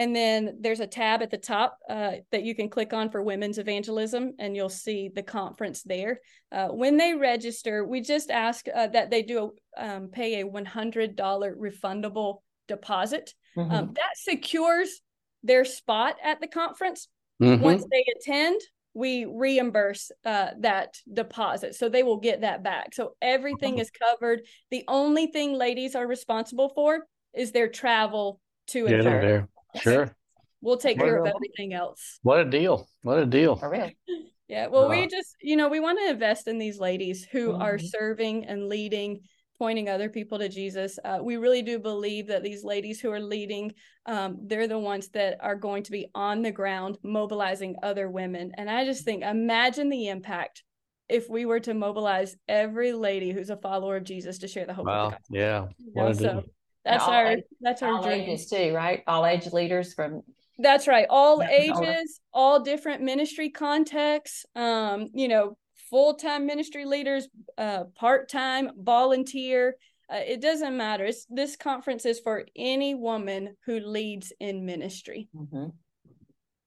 and 0.00 0.16
then 0.16 0.56
there's 0.62 0.80
a 0.80 0.86
tab 0.86 1.20
at 1.20 1.30
the 1.30 1.36
top 1.36 1.78
uh, 1.86 2.12
that 2.32 2.42
you 2.42 2.54
can 2.54 2.70
click 2.70 2.94
on 2.94 3.10
for 3.10 3.22
women's 3.22 3.58
evangelism, 3.58 4.32
and 4.38 4.56
you'll 4.56 4.70
see 4.70 5.10
the 5.14 5.22
conference 5.22 5.82
there. 5.82 6.20
Uh, 6.50 6.68
when 6.68 6.96
they 6.96 7.12
register, 7.12 7.84
we 7.84 8.00
just 8.00 8.30
ask 8.30 8.64
uh, 8.74 8.86
that 8.86 9.10
they 9.10 9.20
do 9.20 9.52
um, 9.76 10.08
pay 10.08 10.40
a 10.40 10.46
$100 10.46 11.16
refundable 11.16 12.38
deposit. 12.66 13.34
Mhm. 13.58 13.70
Um, 13.70 13.92
that 13.94 14.14
secures 14.14 15.02
their 15.42 15.66
spot 15.66 16.16
at 16.24 16.40
the 16.40 16.48
conference. 16.48 17.08
Mhm. 17.42 17.60
Once 17.60 17.84
they 17.90 18.02
attend, 18.16 18.58
we 18.94 19.26
reimburse 19.26 20.10
uh, 20.24 20.52
that 20.60 20.96
deposit. 21.12 21.74
So 21.74 21.90
they 21.90 22.04
will 22.04 22.20
get 22.20 22.40
that 22.40 22.62
back. 22.62 22.94
So 22.94 23.16
everything 23.20 23.76
is 23.76 23.90
covered. 23.90 24.46
The 24.70 24.82
only 24.88 25.26
thing 25.26 25.52
ladies 25.52 25.94
are 25.94 26.06
responsible 26.06 26.70
for 26.70 27.06
is 27.34 27.52
their 27.52 27.68
travel 27.68 28.40
to 28.68 28.88
Get 28.88 29.00
and 29.00 29.02
from. 29.04 29.48
There. 29.74 29.82
Yes. 29.82 29.82
Sure. 29.82 30.16
We'll 30.62 30.76
take 30.76 30.98
care 30.98 31.16
of 31.18 31.26
everything 31.26 31.72
else. 31.72 32.18
What 32.22 32.38
a 32.40 32.44
deal. 32.44 32.86
What 33.02 33.18
a 33.18 33.26
deal. 33.26 33.56
For 33.56 33.70
real. 33.70 33.90
Yeah. 34.48 34.66
Well, 34.66 34.88
we 34.88 35.06
just, 35.06 35.36
you 35.40 35.54
know, 35.54 35.68
we 35.68 35.78
want 35.78 36.00
to 36.00 36.10
invest 36.10 36.48
in 36.48 36.58
these 36.58 36.80
ladies 36.80 37.24
who 37.24 37.52
are 37.52 37.76
Mhm. 37.78 37.86
serving 37.88 38.46
and 38.46 38.68
leading, 38.68 39.20
pointing 39.60 39.88
other 39.88 40.08
people 40.08 40.40
to 40.40 40.48
Jesus. 40.48 40.98
Uh, 41.04 41.20
we 41.22 41.36
really 41.36 41.62
do 41.62 41.78
believe 41.78 42.26
that 42.26 42.42
these 42.42 42.64
ladies 42.64 43.00
who 43.00 43.12
are 43.12 43.20
leading, 43.20 43.72
um, 44.06 44.38
they're 44.42 44.66
the 44.66 44.76
ones 44.76 45.08
that 45.10 45.36
are 45.40 45.54
going 45.54 45.84
to 45.84 45.92
be 45.92 46.08
on 46.16 46.42
the 46.42 46.50
ground 46.50 46.98
mobilizing 47.04 47.76
other 47.84 48.10
women. 48.10 48.50
And 48.58 48.68
I 48.68 48.84
just 48.84 49.04
think, 49.04 49.22
imagine 49.22 49.88
the 49.88 50.08
impact 50.08 50.64
if 51.08 51.28
we 51.30 51.46
were 51.46 51.60
to 51.60 51.72
mobilize 51.72 52.34
every 52.48 52.92
lady 52.92 53.30
who's 53.30 53.50
a 53.50 53.56
follower 53.56 53.94
of 53.98 54.02
Jesus 54.02 54.38
to 54.38 54.48
share 54.48 54.66
the 54.66 54.74
hope 54.74 54.88
of 54.88 54.92
Wow. 54.92 55.04
the 55.04 55.10
gospel. 55.12 55.36
Yeah. 55.36 55.66
you 55.78 55.92
know? 55.94 56.12
So 56.12 56.20
deal. 56.32 56.44
That's 56.84 57.04
our 57.04 57.26
age- 57.32 57.44
that's 57.60 57.82
our 57.82 57.94
All 57.96 58.02
dream. 58.02 58.20
ages 58.22 58.48
too, 58.48 58.72
right? 58.74 59.02
All 59.06 59.24
age 59.26 59.46
leaders 59.52 59.92
from, 59.94 60.22
That's 60.58 60.86
right. 60.86 61.06
All 61.08 61.42
Yeah, 61.42 61.72
older. 61.74 61.90
ages, 61.92 62.20
all 62.32 62.60
different 62.60 63.02
ministry 63.02 63.48
contexts, 63.50 64.44
um, 64.54 65.08
you 65.14 65.26
know, 65.28 65.56
full-time 65.88 66.44
ministry 66.46 66.84
leaders, 66.84 67.28
uh, 67.58 67.84
part-time, 67.96 68.70
volunteer. 68.78 69.74
Uh, 70.12 70.16
it 70.26 70.40
doesn't 70.42 70.76
matter. 70.76 71.04
It's, 71.06 71.24
this 71.30 71.56
conference 71.56 72.04
is 72.04 72.20
for 72.20 72.44
any 72.56 72.94
woman 72.94 73.56
who 73.66 73.80
leads 73.80 74.32
in 74.38 74.64
ministry. 74.66 75.28
Mhm. 75.34 75.72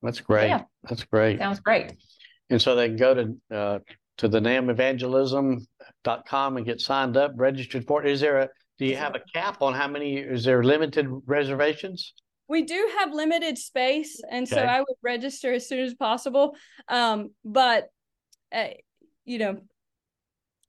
That's 0.02 0.20
great. 0.22 0.48
Yeah. 0.48 0.64
That's 0.90 1.04
great. 1.06 1.38
sounds 1.40 1.60
great. 1.60 1.94
And 2.50 2.60
so 2.62 2.76
they 2.76 2.88
can 2.88 2.98
go 2.98 3.14
to 3.14 3.38
uh, 3.56 3.80
to 4.18 4.28
the 4.28 4.40
nameevangelism.com 4.40 6.58
and 6.58 6.66
get 6.66 6.82
signed 6.82 7.16
up, 7.18 7.32
registered 7.36 7.86
for 7.88 8.04
it. 8.04 8.10
Is 8.12 8.22
there 8.22 8.40
a 8.40 8.50
do 8.84 8.90
you 8.90 8.98
have 8.98 9.16
a 9.16 9.22
cap 9.34 9.62
on 9.62 9.74
how 9.74 9.88
many 9.88 10.18
is 10.18 10.44
there 10.44 10.62
limited 10.62 11.08
reservations? 11.26 12.14
We 12.50 12.64
do 12.64 12.92
have 13.00 13.14
limited 13.14 13.58
space, 13.58 14.22
and 14.30 14.48
so 14.48 14.58
I 14.58 14.80
would 14.80 14.98
register 15.02 15.54
as 15.54 15.70
soon 15.70 15.80
as 15.80 15.94
possible. 15.94 16.58
Um, 16.90 17.32
but, 17.46 17.88
uh, 18.54 18.72
you 19.24 19.38
know, 19.38 19.62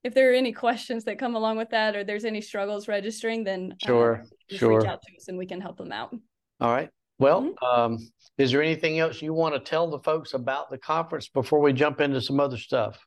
if 0.05 0.13
there 0.13 0.31
are 0.31 0.33
any 0.33 0.53
questions 0.53 1.03
that 1.03 1.19
come 1.19 1.35
along 1.35 1.57
with 1.57 1.71
that, 1.71 1.93
or 1.97 2.05
there's 2.05 2.23
any 2.23 2.39
struggles 2.39 2.87
registering, 2.87 3.43
then 3.43 3.73
uh, 3.73 3.85
Sure. 3.85 4.23
just 4.49 4.61
Sure. 4.61 4.79
reach 4.79 4.87
out 4.87 5.01
to 5.01 5.15
us 5.17 5.27
and 5.27 5.37
we 5.37 5.45
can 5.45 5.59
help 5.59 5.77
them 5.77 5.91
out. 5.91 6.15
All 6.61 6.71
right. 6.71 6.89
Well, 7.19 7.41
Mhm. 7.41 7.63
um, 7.77 7.97
is 8.37 8.51
there 8.51 8.61
anything 8.61 8.99
else 8.99 9.21
you 9.21 9.33
want 9.33 9.55
to 9.55 9.59
tell 9.59 9.89
the 9.89 9.99
folks 9.99 10.33
about 10.33 10.69
the 10.69 10.77
conference 10.77 11.27
before 11.27 11.59
we 11.59 11.73
jump 11.73 11.99
into 11.99 12.21
some 12.21 12.39
other 12.39 12.57
stuff? 12.57 13.05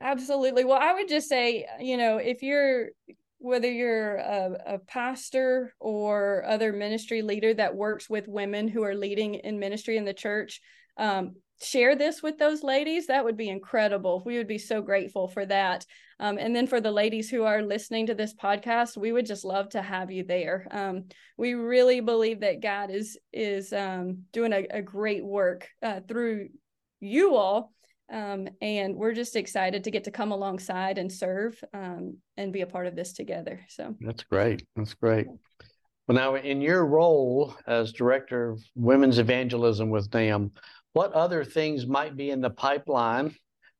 Absolutely. 0.00 0.64
Well, 0.64 0.80
I 0.80 0.92
would 0.94 1.08
just 1.08 1.28
say, 1.28 1.68
you 1.78 1.96
know, 1.96 2.16
if 2.16 2.42
you're 2.42 2.88
whether 3.44 3.70
you're 3.70 4.16
a, 4.16 4.56
a 4.66 4.78
pastor 4.78 5.74
or 5.78 6.44
other 6.46 6.72
ministry 6.72 7.20
leader 7.20 7.52
that 7.52 7.76
works 7.76 8.08
with 8.08 8.26
women 8.26 8.68
who 8.68 8.82
are 8.82 8.94
leading 8.94 9.34
in 9.34 9.58
ministry 9.58 9.98
in 9.98 10.06
the 10.06 10.14
church, 10.14 10.62
um, 10.96 11.34
share 11.62 11.94
this 11.94 12.22
with 12.22 12.38
those 12.38 12.62
ladies. 12.62 13.08
That 13.08 13.22
would 13.22 13.36
be 13.36 13.50
incredible. 13.50 14.22
We 14.24 14.38
would 14.38 14.48
be 14.48 14.56
so 14.56 14.80
grateful 14.80 15.28
for 15.28 15.44
that. 15.44 15.84
Um, 16.18 16.38
and 16.38 16.56
then 16.56 16.66
for 16.66 16.80
the 16.80 16.90
ladies 16.90 17.28
who 17.28 17.42
are 17.44 17.60
listening 17.60 18.06
to 18.06 18.14
this 18.14 18.32
podcast, 18.32 18.96
we 18.96 19.12
would 19.12 19.26
just 19.26 19.44
love 19.44 19.68
to 19.70 19.82
have 19.82 20.10
you 20.10 20.24
there. 20.24 20.66
Um, 20.70 21.04
we 21.36 21.52
really 21.52 22.00
believe 22.00 22.40
that 22.40 22.62
God 22.62 22.90
is 22.90 23.18
is 23.30 23.74
um, 23.74 24.22
doing 24.32 24.54
a, 24.54 24.66
a 24.70 24.80
great 24.80 25.24
work 25.24 25.68
uh, 25.82 26.00
through 26.08 26.48
you 27.00 27.36
all 27.36 27.74
um, 28.12 28.48
and 28.60 28.94
we're 28.94 29.14
just 29.14 29.36
excited 29.36 29.84
to 29.84 29.90
get 29.90 30.04
to 30.04 30.10
come 30.10 30.32
alongside 30.32 30.98
and 30.98 31.10
serve 31.10 31.62
um, 31.72 32.18
and 32.36 32.52
be 32.52 32.60
a 32.60 32.66
part 32.66 32.86
of 32.86 32.96
this 32.96 33.12
together. 33.12 33.60
So, 33.68 33.94
That's 34.00 34.24
great. 34.24 34.66
That's 34.76 34.94
great. 34.94 35.26
Well, 36.06 36.16
now 36.16 36.34
in 36.34 36.60
your 36.60 36.84
role 36.84 37.54
as 37.66 37.92
director 37.92 38.50
of 38.50 38.62
women's 38.74 39.18
evangelism 39.18 39.88
with 39.88 40.10
NAMB, 40.10 40.50
what 40.92 41.12
other 41.12 41.44
things 41.44 41.86
might 41.86 42.16
be 42.16 42.30
in 42.30 42.40
the 42.40 42.50
pipeline 42.50 43.34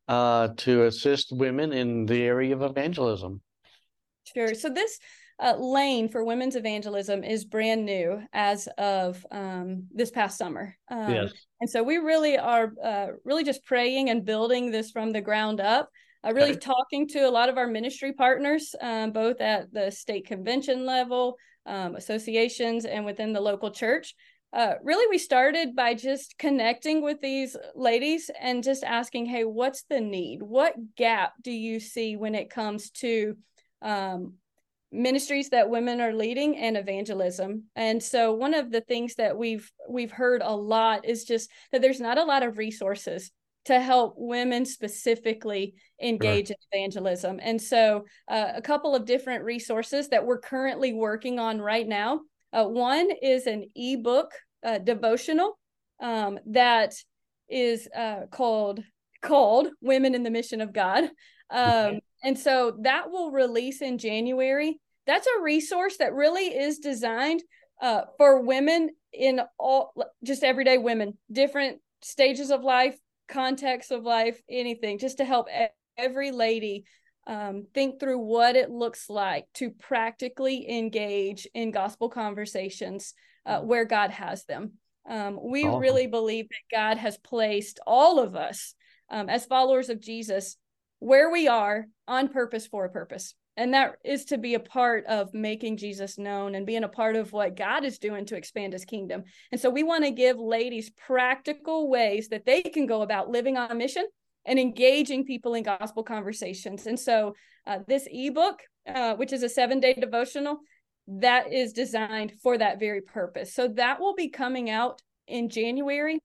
uh, 0.08 0.48
to 0.58 0.84
assist 0.84 1.32
women 1.32 1.72
in 1.72 2.06
the 2.06 2.22
area 2.22 2.54
of 2.54 2.62
evangelism? 2.62 3.40
sure. 4.32 4.54
So, 4.54 4.70
this 4.70 4.98
uh, 5.42 5.56
lane 5.56 6.08
for 6.08 6.24
women's 6.24 6.56
evangelism 6.56 7.24
is 7.24 7.44
brand 7.44 7.84
new 7.84 8.22
as 8.32 8.68
of 8.78 9.24
um, 9.30 9.84
this 9.92 10.10
past 10.10 10.38
summer. 10.38 10.76
Um, 10.88 11.10
Yes. 11.10 11.32
And 11.60 11.70
so, 11.70 11.82
we 11.82 11.96
really 11.96 12.36
are 12.36 12.72
uh, 12.82 13.06
really 13.24 13.44
just 13.44 13.64
praying 13.64 14.10
and 14.10 14.24
building 14.24 14.70
this 14.70 14.90
from 14.90 15.12
the 15.12 15.20
ground 15.20 15.60
up. 15.60 15.88
Uh, 16.26 16.32
really 16.32 16.50
Okay. 16.52 16.58
talking 16.60 17.08
to 17.08 17.20
a 17.20 17.30
lot 17.30 17.48
of 17.48 17.58
our 17.58 17.66
ministry 17.66 18.12
partners, 18.12 18.74
um, 18.80 19.12
both 19.12 19.40
at 19.40 19.72
the 19.72 19.90
state 19.90 20.26
convention 20.26 20.86
level, 20.86 21.36
um, 21.66 21.96
associations, 21.96 22.84
and 22.84 23.04
within 23.04 23.32
the 23.32 23.40
local 23.40 23.70
church. 23.70 24.14
Uh, 24.52 24.74
really, 24.82 25.06
we 25.10 25.18
started 25.18 25.74
by 25.74 25.94
just 25.94 26.38
connecting 26.38 27.02
with 27.02 27.20
these 27.20 27.56
ladies 27.74 28.30
and 28.40 28.62
just 28.62 28.84
asking, 28.84 29.26
hey, 29.26 29.44
what's 29.44 29.82
the 29.90 30.00
need? 30.00 30.42
What 30.42 30.74
gap 30.96 31.32
do 31.42 31.50
you 31.50 31.80
see 31.80 32.16
when 32.16 32.34
it 32.34 32.50
comes 32.50 32.90
to 32.90 33.36
um, 33.82 34.34
ministries 34.94 35.50
that 35.50 35.68
women 35.68 36.00
are 36.00 36.12
leading 36.12 36.56
and 36.56 36.76
evangelism? 36.76 37.64
And 37.76 38.02
so, 38.02 38.32
one 38.32 38.54
of 38.54 38.70
the 38.70 38.80
things 38.80 39.16
that 39.16 39.36
we've 39.36 39.70
we've 39.88 40.12
heard 40.12 40.42
a 40.42 40.54
lot 40.54 41.04
is 41.04 41.24
just 41.24 41.50
that 41.72 41.82
there's 41.82 42.00
not 42.00 42.18
a 42.18 42.24
lot 42.24 42.42
of 42.42 42.58
resources 42.58 43.30
to 43.64 43.80
help 43.80 44.14
women 44.16 44.64
specifically 44.64 45.74
engage 46.02 46.48
sure. 46.48 46.56
in 46.72 46.78
evangelism. 46.78 47.40
And 47.42 47.60
so, 47.60 48.04
uh, 48.28 48.52
a 48.54 48.62
couple 48.62 48.94
of 48.94 49.06
different 49.06 49.44
resources 49.44 50.08
that 50.08 50.24
we're 50.24 50.40
currently 50.40 50.92
working 50.92 51.38
on 51.38 51.60
right 51.60 51.86
now. 51.86 52.20
Uh, 52.52 52.64
one 52.64 53.10
is 53.22 53.46
an 53.46 53.64
ebook 53.74 54.32
uh, 54.64 54.78
devotional 54.78 55.58
um, 56.00 56.38
that 56.46 56.94
is 57.48 57.88
uh, 57.96 58.26
called 58.30 58.80
called 59.22 59.68
"Women 59.80 60.14
in 60.14 60.22
the 60.22 60.30
Mission 60.30 60.60
of 60.60 60.72
God," 60.72 61.04
um, 61.50 61.86
okay. 61.86 62.00
and 62.22 62.38
so 62.38 62.78
that 62.82 63.10
will 63.10 63.30
release 63.30 63.82
in 63.82 63.98
January. 63.98 64.78
That's 65.06 65.26
a 65.26 65.42
resource 65.42 65.98
that 65.98 66.14
really 66.14 66.46
is 66.46 66.78
designed 66.78 67.42
uh, 67.80 68.02
for 68.18 68.40
women 68.40 68.90
in 69.12 69.40
all 69.58 69.92
just 70.24 70.42
everyday 70.42 70.78
women, 70.78 71.18
different 71.30 71.78
stages 72.02 72.50
of 72.50 72.62
life, 72.62 72.96
contexts 73.28 73.90
of 73.90 74.04
life, 74.04 74.40
anything, 74.48 74.98
just 74.98 75.18
to 75.18 75.24
help 75.24 75.48
every 75.96 76.30
lady 76.30 76.84
um, 77.26 77.66
think 77.72 78.00
through 78.00 78.18
what 78.18 78.56
it 78.56 78.70
looks 78.70 79.08
like 79.08 79.46
to 79.54 79.70
practically 79.70 80.68
engage 80.70 81.46
in 81.54 81.70
gospel 81.70 82.08
conversations 82.08 83.14
uh, 83.46 83.60
where 83.60 83.84
God 83.84 84.10
has 84.10 84.44
them. 84.44 84.72
Um, 85.08 85.38
we 85.42 85.66
really 85.66 86.06
believe 86.06 86.48
that 86.48 86.76
God 86.76 86.96
has 86.98 87.18
placed 87.18 87.80
all 87.86 88.18
of 88.18 88.34
us 88.34 88.74
um, 89.10 89.28
as 89.28 89.44
followers 89.44 89.90
of 89.90 90.00
Jesus 90.00 90.56
where 90.98 91.30
we 91.30 91.48
are 91.48 91.86
on 92.08 92.28
purpose 92.28 92.66
for 92.66 92.84
a 92.84 92.90
purpose. 92.90 93.34
And 93.56 93.72
that 93.72 93.96
is 94.04 94.24
to 94.26 94.38
be 94.38 94.54
a 94.54 94.60
part 94.60 95.04
of 95.06 95.32
making 95.32 95.76
Jesus 95.76 96.18
known 96.18 96.54
and 96.54 96.66
being 96.66 96.82
a 96.82 96.88
part 96.88 97.14
of 97.14 97.32
what 97.32 97.56
God 97.56 97.84
is 97.84 97.98
doing 97.98 98.26
to 98.26 98.36
expand 98.36 98.72
his 98.72 98.84
kingdom. 98.84 99.22
And 99.52 99.60
so 99.60 99.70
we 99.70 99.84
want 99.84 100.04
to 100.04 100.10
give 100.10 100.38
ladies 100.38 100.90
practical 100.90 101.88
ways 101.88 102.28
that 102.28 102.46
they 102.46 102.62
can 102.62 102.86
go 102.86 103.02
about 103.02 103.30
living 103.30 103.56
on 103.56 103.70
a 103.70 103.74
mission 103.74 104.06
and 104.44 104.58
engaging 104.58 105.24
people 105.24 105.54
in 105.54 105.62
gospel 105.62 106.02
conversations. 106.02 106.86
And 106.86 106.98
so 106.98 107.34
uh, 107.66 107.78
this 107.86 108.08
ebook, 108.10 108.60
uh, 108.92 109.14
which 109.14 109.32
is 109.32 109.42
a 109.42 109.48
seven 109.48 109.78
day 109.78 109.94
devotional, 109.94 110.58
that 111.06 111.52
is 111.52 111.72
designed 111.72 112.32
for 112.42 112.58
that 112.58 112.80
very 112.80 113.02
purpose. 113.02 113.54
So 113.54 113.68
that 113.68 114.00
will 114.00 114.14
be 114.14 114.28
coming 114.28 114.68
out 114.68 115.00
in 115.26 115.48
January. 115.48 116.18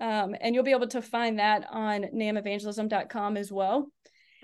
Um, 0.00 0.34
and 0.40 0.54
you'll 0.54 0.64
be 0.64 0.72
able 0.72 0.88
to 0.88 1.02
find 1.02 1.38
that 1.38 1.66
on 1.70 2.06
namevangelism.com 2.14 3.36
as 3.36 3.52
well. 3.52 3.88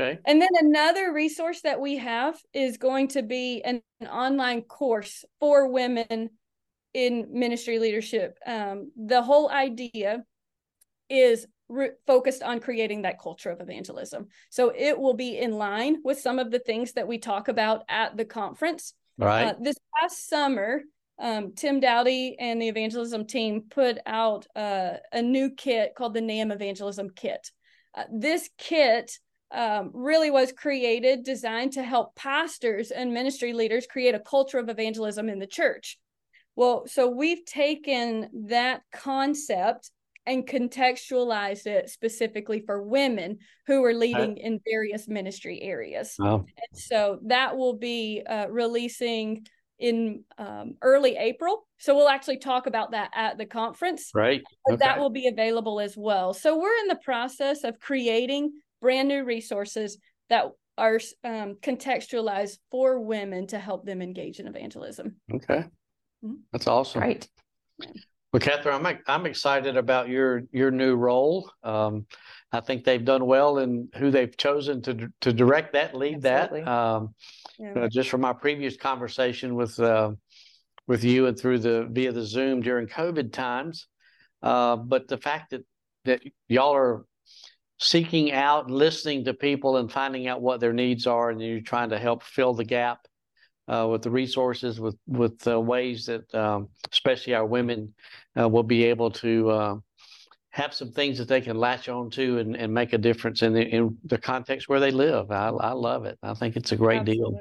Okay. 0.00 0.18
And 0.24 0.40
then 0.40 0.48
another 0.58 1.12
resource 1.12 1.60
that 1.62 1.80
we 1.80 1.98
have 1.98 2.38
is 2.52 2.78
going 2.78 3.08
to 3.08 3.22
be 3.22 3.62
an, 3.62 3.82
an 4.00 4.06
online 4.06 4.62
course 4.62 5.24
for 5.38 5.68
women 5.68 6.30
in 6.94 7.26
ministry 7.30 7.78
leadership. 7.78 8.38
Um, 8.46 8.92
the 8.96 9.22
whole 9.22 9.50
idea 9.50 10.24
is 11.08 11.46
re- 11.68 11.90
focused 12.06 12.42
on 12.42 12.60
creating 12.60 13.02
that 13.02 13.20
culture 13.20 13.50
of 13.50 13.60
evangelism. 13.60 14.28
So 14.50 14.72
it 14.74 14.98
will 14.98 15.14
be 15.14 15.38
in 15.38 15.52
line 15.52 15.98
with 16.02 16.20
some 16.20 16.38
of 16.38 16.50
the 16.50 16.58
things 16.58 16.92
that 16.92 17.06
we 17.06 17.18
talk 17.18 17.48
about 17.48 17.82
at 17.88 18.16
the 18.16 18.24
conference. 18.24 18.94
Right. 19.18 19.48
Uh, 19.48 19.54
this 19.60 19.76
past 19.98 20.28
summer, 20.28 20.82
um, 21.20 21.52
Tim 21.54 21.80
Dowdy 21.80 22.36
and 22.38 22.60
the 22.60 22.68
evangelism 22.68 23.26
team 23.26 23.64
put 23.70 23.98
out 24.06 24.46
uh, 24.56 24.94
a 25.12 25.20
new 25.20 25.50
kit 25.50 25.94
called 25.94 26.14
the 26.14 26.20
NAMB 26.20 26.52
Evangelism 26.52 27.10
Kit. 27.14 27.50
Uh, 27.94 28.04
this 28.10 28.48
kit 28.56 29.18
um, 29.52 29.90
really 29.92 30.30
was 30.30 30.52
created, 30.52 31.24
designed 31.24 31.72
to 31.72 31.82
help 31.82 32.14
pastors 32.14 32.90
and 32.90 33.12
ministry 33.12 33.52
leaders 33.52 33.86
create 33.86 34.14
a 34.14 34.20
culture 34.20 34.58
of 34.58 34.68
evangelism 34.68 35.28
in 35.28 35.38
the 35.38 35.46
church. 35.46 35.98
Well, 36.56 36.84
so 36.86 37.08
we've 37.08 37.44
taken 37.44 38.28
that 38.48 38.82
concept 38.92 39.90
and 40.26 40.46
contextualized 40.46 41.66
it 41.66 41.88
specifically 41.88 42.62
for 42.64 42.82
women 42.82 43.38
who 43.66 43.82
are 43.84 43.94
leading 43.94 44.36
in 44.36 44.60
various 44.68 45.08
ministry 45.08 45.60
areas. 45.62 46.14
Wow. 46.18 46.44
And 46.46 46.80
so 46.80 47.18
that 47.26 47.56
will 47.56 47.74
be 47.74 48.22
uh, 48.28 48.46
releasing 48.48 49.46
in 49.78 50.24
um, 50.38 50.74
early 50.82 51.16
April. 51.16 51.66
So 51.78 51.96
we'll 51.96 52.08
actually 52.08 52.38
talk 52.38 52.66
about 52.66 52.90
that 52.90 53.10
at 53.14 53.38
the 53.38 53.46
conference. 53.46 54.10
Right. 54.14 54.42
Okay. 54.70 54.76
That 54.76 54.98
will 54.98 55.10
be 55.10 55.26
available 55.26 55.80
as 55.80 55.96
well. 55.96 56.34
So 56.34 56.58
we're 56.58 56.76
in 56.82 56.88
the 56.88 57.00
process 57.02 57.64
of 57.64 57.80
creating 57.80 58.52
brand 58.80 59.08
new 59.08 59.24
resources 59.24 59.98
that 60.28 60.46
are 60.78 61.00
um, 61.24 61.56
contextualized 61.62 62.58
for 62.70 63.00
women 63.00 63.46
to 63.48 63.58
help 63.58 63.84
them 63.84 64.00
engage 64.00 64.40
in 64.40 64.46
evangelism. 64.46 65.16
Okay. 65.32 65.64
Mm-hmm. 66.24 66.34
That's 66.52 66.66
awesome. 66.66 67.02
Right. 67.02 67.28
Well, 68.32 68.40
Catherine, 68.40 68.86
I'm 68.86 68.98
I'm 69.08 69.26
excited 69.26 69.76
about 69.76 70.08
your 70.08 70.42
your 70.52 70.70
new 70.70 70.94
role. 70.94 71.50
Um, 71.64 72.06
I 72.52 72.60
think 72.60 72.84
they've 72.84 73.04
done 73.04 73.26
well 73.26 73.58
in 73.58 73.88
who 73.96 74.10
they've 74.10 74.36
chosen 74.36 74.82
to 74.82 75.08
to 75.22 75.32
direct 75.32 75.72
that, 75.72 75.94
lead 75.94 76.24
Absolutely. 76.24 76.62
that. 76.62 76.70
Um, 76.70 77.14
yeah. 77.58 77.72
uh, 77.74 77.88
just 77.88 78.08
from 78.08 78.20
my 78.20 78.32
previous 78.32 78.76
conversation 78.76 79.56
with 79.56 79.78
uh, 79.80 80.12
with 80.86 81.02
you 81.02 81.26
and 81.26 81.38
through 81.38 81.58
the 81.58 81.88
via 81.90 82.12
the 82.12 82.22
Zoom 82.22 82.60
during 82.60 82.86
COVID 82.86 83.32
times, 83.32 83.88
uh, 84.42 84.76
but 84.76 85.08
the 85.08 85.18
fact 85.18 85.50
that 85.50 85.64
that 86.04 86.22
y'all 86.48 86.74
are 86.74 87.04
seeking 87.80 88.30
out, 88.32 88.70
listening 88.70 89.24
to 89.24 89.34
people, 89.34 89.78
and 89.78 89.90
finding 89.90 90.28
out 90.28 90.42
what 90.42 90.60
their 90.60 90.72
needs 90.72 91.06
are, 91.06 91.30
and 91.30 91.40
you're 91.40 91.60
trying 91.60 91.90
to 91.90 91.98
help 91.98 92.22
fill 92.22 92.52
the 92.52 92.64
gap 92.64 93.06
uh, 93.68 93.88
with 93.90 94.02
the 94.02 94.10
resources, 94.10 94.78
with 94.78 94.96
with 95.06 95.46
uh, 95.48 95.58
ways 95.58 96.06
that 96.06 96.32
um, 96.34 96.68
especially 96.92 97.34
our 97.34 97.46
women 97.46 97.94
uh, 98.38 98.48
will 98.48 98.62
be 98.62 98.84
able 98.84 99.10
to 99.10 99.50
uh, 99.50 99.76
have 100.50 100.74
some 100.74 100.92
things 100.92 101.16
that 101.18 101.28
they 101.28 101.40
can 101.40 101.56
latch 101.56 101.88
on 101.88 102.10
to 102.10 102.38
and, 102.38 102.54
and 102.54 102.72
make 102.72 102.92
a 102.92 102.98
difference 102.98 103.42
in 103.42 103.54
the 103.54 103.66
in 103.66 103.96
the 104.04 104.18
context 104.18 104.68
where 104.68 104.80
they 104.80 104.90
live. 104.90 105.30
I, 105.30 105.48
I 105.48 105.72
love 105.72 106.04
it. 106.04 106.18
I 106.22 106.34
think 106.34 106.56
it's 106.56 106.72
a 106.72 106.76
great 106.76 107.00
Absolutely. 107.00 107.32
deal. 107.32 107.40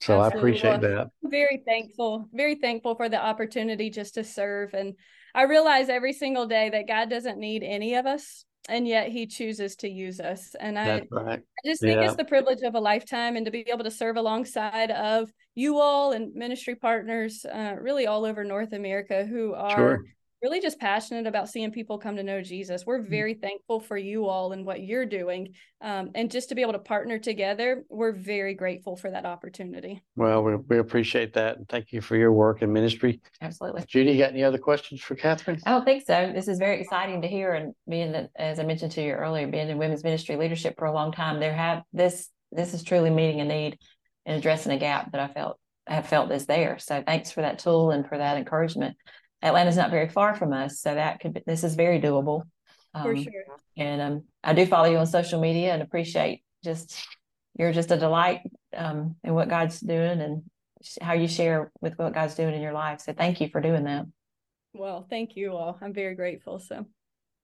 So 0.00 0.22
Absolutely. 0.22 0.24
I 0.24 0.38
appreciate 0.38 0.80
well, 0.80 0.96
that. 0.96 1.10
Very 1.30 1.62
thankful, 1.66 2.28
very 2.32 2.54
thankful 2.54 2.94
for 2.94 3.10
the 3.10 3.22
opportunity 3.22 3.90
just 3.90 4.14
to 4.14 4.24
serve. 4.24 4.72
And 4.72 4.94
I 5.34 5.42
realize 5.42 5.90
every 5.90 6.14
single 6.14 6.46
day 6.46 6.70
that 6.70 6.88
God 6.88 7.10
doesn't 7.10 7.38
need 7.38 7.62
any 7.62 7.96
of 7.96 8.06
us 8.06 8.46
and 8.68 8.86
yet 8.86 9.08
he 9.08 9.26
chooses 9.26 9.76
to 9.76 9.88
use 9.88 10.20
us 10.20 10.54
and 10.60 10.78
I, 10.78 11.06
right. 11.10 11.40
I 11.40 11.68
just 11.68 11.80
think 11.80 11.96
yeah. 11.96 12.06
it's 12.06 12.16
the 12.16 12.24
privilege 12.24 12.62
of 12.62 12.74
a 12.74 12.80
lifetime 12.80 13.36
and 13.36 13.46
to 13.46 13.50
be 13.50 13.64
able 13.72 13.84
to 13.84 13.90
serve 13.90 14.16
alongside 14.16 14.90
of 14.90 15.30
you 15.54 15.78
all 15.78 16.12
and 16.12 16.34
ministry 16.34 16.74
partners 16.74 17.44
uh, 17.44 17.74
really 17.80 18.06
all 18.06 18.24
over 18.24 18.44
north 18.44 18.72
america 18.72 19.24
who 19.24 19.54
are 19.54 19.76
sure 19.76 20.04
really 20.42 20.60
just 20.60 20.78
passionate 20.78 21.26
about 21.26 21.48
seeing 21.48 21.70
people 21.70 21.98
come 21.98 22.16
to 22.16 22.22
know 22.22 22.40
Jesus. 22.40 22.86
We're 22.86 23.00
mm. 23.00 23.08
very 23.08 23.34
thankful 23.34 23.80
for 23.80 23.96
you 23.96 24.26
all 24.26 24.52
and 24.52 24.64
what 24.64 24.82
you're 24.82 25.06
doing. 25.06 25.54
Um, 25.80 26.10
and 26.14 26.30
just 26.30 26.48
to 26.48 26.54
be 26.54 26.62
able 26.62 26.72
to 26.72 26.78
partner 26.78 27.18
together, 27.18 27.84
we're 27.88 28.12
very 28.12 28.54
grateful 28.54 28.96
for 28.96 29.10
that 29.10 29.26
opportunity. 29.26 30.02
Well, 30.16 30.42
we, 30.42 30.56
we 30.56 30.78
appreciate 30.78 31.34
that. 31.34 31.58
And 31.58 31.68
thank 31.68 31.92
you 31.92 32.00
for 32.00 32.16
your 32.16 32.32
work 32.32 32.62
and 32.62 32.72
ministry. 32.72 33.20
Absolutely. 33.40 33.84
Judy, 33.86 34.18
got 34.18 34.30
any 34.30 34.42
other 34.42 34.58
questions 34.58 35.00
for 35.00 35.14
Catherine? 35.14 35.60
I 35.66 35.70
don't 35.70 35.84
think 35.84 36.04
so. 36.06 36.32
This 36.34 36.48
is 36.48 36.58
very 36.58 36.80
exciting 36.80 37.22
to 37.22 37.28
hear. 37.28 37.52
And 37.54 37.74
being 37.88 38.12
that, 38.12 38.30
as 38.36 38.58
I 38.58 38.64
mentioned 38.64 38.92
to 38.92 39.02
you 39.02 39.12
earlier, 39.12 39.46
being 39.46 39.68
in 39.68 39.78
women's 39.78 40.04
ministry 40.04 40.36
leadership 40.36 40.76
for 40.78 40.86
a 40.86 40.92
long 40.92 41.12
time, 41.12 41.40
there 41.40 41.54
have 41.54 41.82
this, 41.92 42.28
this 42.52 42.74
is 42.74 42.82
truly 42.82 43.10
meeting 43.10 43.40
a 43.40 43.44
need 43.44 43.78
and 44.26 44.36
addressing 44.36 44.72
a 44.72 44.78
gap 44.78 45.12
that 45.12 45.20
I 45.20 45.32
felt 45.32 45.58
I 45.90 45.94
have 45.94 46.06
felt 46.06 46.30
is 46.30 46.46
there. 46.46 46.78
So 46.78 47.02
thanks 47.04 47.32
for 47.32 47.40
that 47.40 47.58
tool 47.58 47.90
and 47.90 48.06
for 48.06 48.16
that 48.16 48.36
encouragement. 48.36 48.96
Atlanta's 49.42 49.76
not 49.76 49.90
very 49.90 50.08
far 50.08 50.34
from 50.34 50.52
us, 50.52 50.80
so 50.80 50.94
that 50.94 51.20
could 51.20 51.34
be, 51.34 51.42
this 51.46 51.64
is 51.64 51.74
very 51.74 52.00
doable. 52.00 52.42
Um, 52.94 53.02
For 53.04 53.16
sure. 53.16 53.44
And 53.76 54.00
um, 54.00 54.24
I 54.42 54.52
do 54.52 54.66
follow 54.66 54.90
you 54.90 54.98
on 54.98 55.06
social 55.06 55.40
media 55.40 55.72
and 55.72 55.82
appreciate 55.82 56.42
just 56.62 56.98
you're 57.58 57.72
just 57.72 57.90
a 57.90 57.96
delight 57.96 58.40
um, 58.76 59.16
in 59.24 59.34
what 59.34 59.48
God's 59.48 59.80
doing 59.80 60.20
and 60.20 60.42
how 61.00 61.12
you 61.12 61.28
share 61.28 61.70
with 61.80 61.98
what 61.98 62.14
God's 62.14 62.34
doing 62.34 62.54
in 62.54 62.62
your 62.62 62.72
life. 62.72 63.00
So 63.00 63.12
thank 63.12 63.40
you 63.40 63.48
for 63.48 63.60
doing 63.60 63.84
that. 63.84 64.06
Well, 64.72 65.06
thank 65.08 65.36
you 65.36 65.52
all. 65.52 65.78
I'm 65.82 65.92
very 65.92 66.14
grateful. 66.14 66.58
So. 66.58 66.86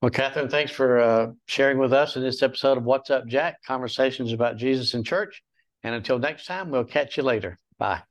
Well, 0.01 0.11
Catherine, 0.11 0.49
thanks 0.49 0.73
for 0.73 0.99
uh, 0.99 1.27
sharing 1.47 1.79
with 1.79 1.93
us 1.93 2.17
in 2.17 2.23
this 2.23 2.43
episode 2.43 2.79
of 2.79 2.85
What's 2.85 3.11
Up, 3.11 3.27
Jack? 3.27 3.63
Conversations 3.65 4.33
about 4.33 4.57
Jesus 4.57 4.95
and 4.95 5.05
church. 5.05 5.43
And 5.83 5.95
until 5.95 6.19
next 6.19 6.47
time, 6.47 6.71
we'll 6.71 6.85
catch 6.85 7.17
you 7.17 7.23
later. 7.23 7.59
Bye. 7.79 8.03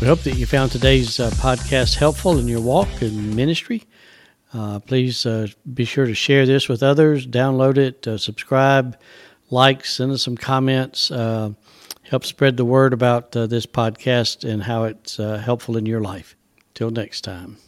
We 0.00 0.06
hope 0.06 0.20
that 0.20 0.36
you 0.36 0.46
found 0.46 0.72
today's 0.72 1.20
uh, 1.20 1.28
podcast 1.32 1.96
helpful 1.96 2.38
in 2.38 2.48
your 2.48 2.62
walk 2.62 3.02
in 3.02 3.36
ministry. 3.36 3.84
Uh, 4.50 4.78
please 4.78 5.26
uh, 5.26 5.48
be 5.74 5.84
sure 5.84 6.06
to 6.06 6.14
share 6.14 6.46
this 6.46 6.70
with 6.70 6.82
others, 6.82 7.26
download 7.26 7.76
it, 7.76 8.06
uh, 8.08 8.16
subscribe, 8.16 8.98
like, 9.50 9.84
send 9.84 10.10
us 10.10 10.22
some 10.22 10.38
comments. 10.38 11.10
Uh, 11.10 11.50
help 12.04 12.24
spread 12.24 12.56
the 12.56 12.64
word 12.64 12.94
about 12.94 13.36
uh, 13.36 13.46
this 13.46 13.66
podcast 13.66 14.48
and 14.48 14.62
how 14.62 14.84
it's 14.84 15.18
helpful 15.18 15.76
in 15.76 15.84
your 15.84 16.00
life. 16.00 16.34
Till 16.72 16.90
next 16.90 17.20
time. 17.20 17.58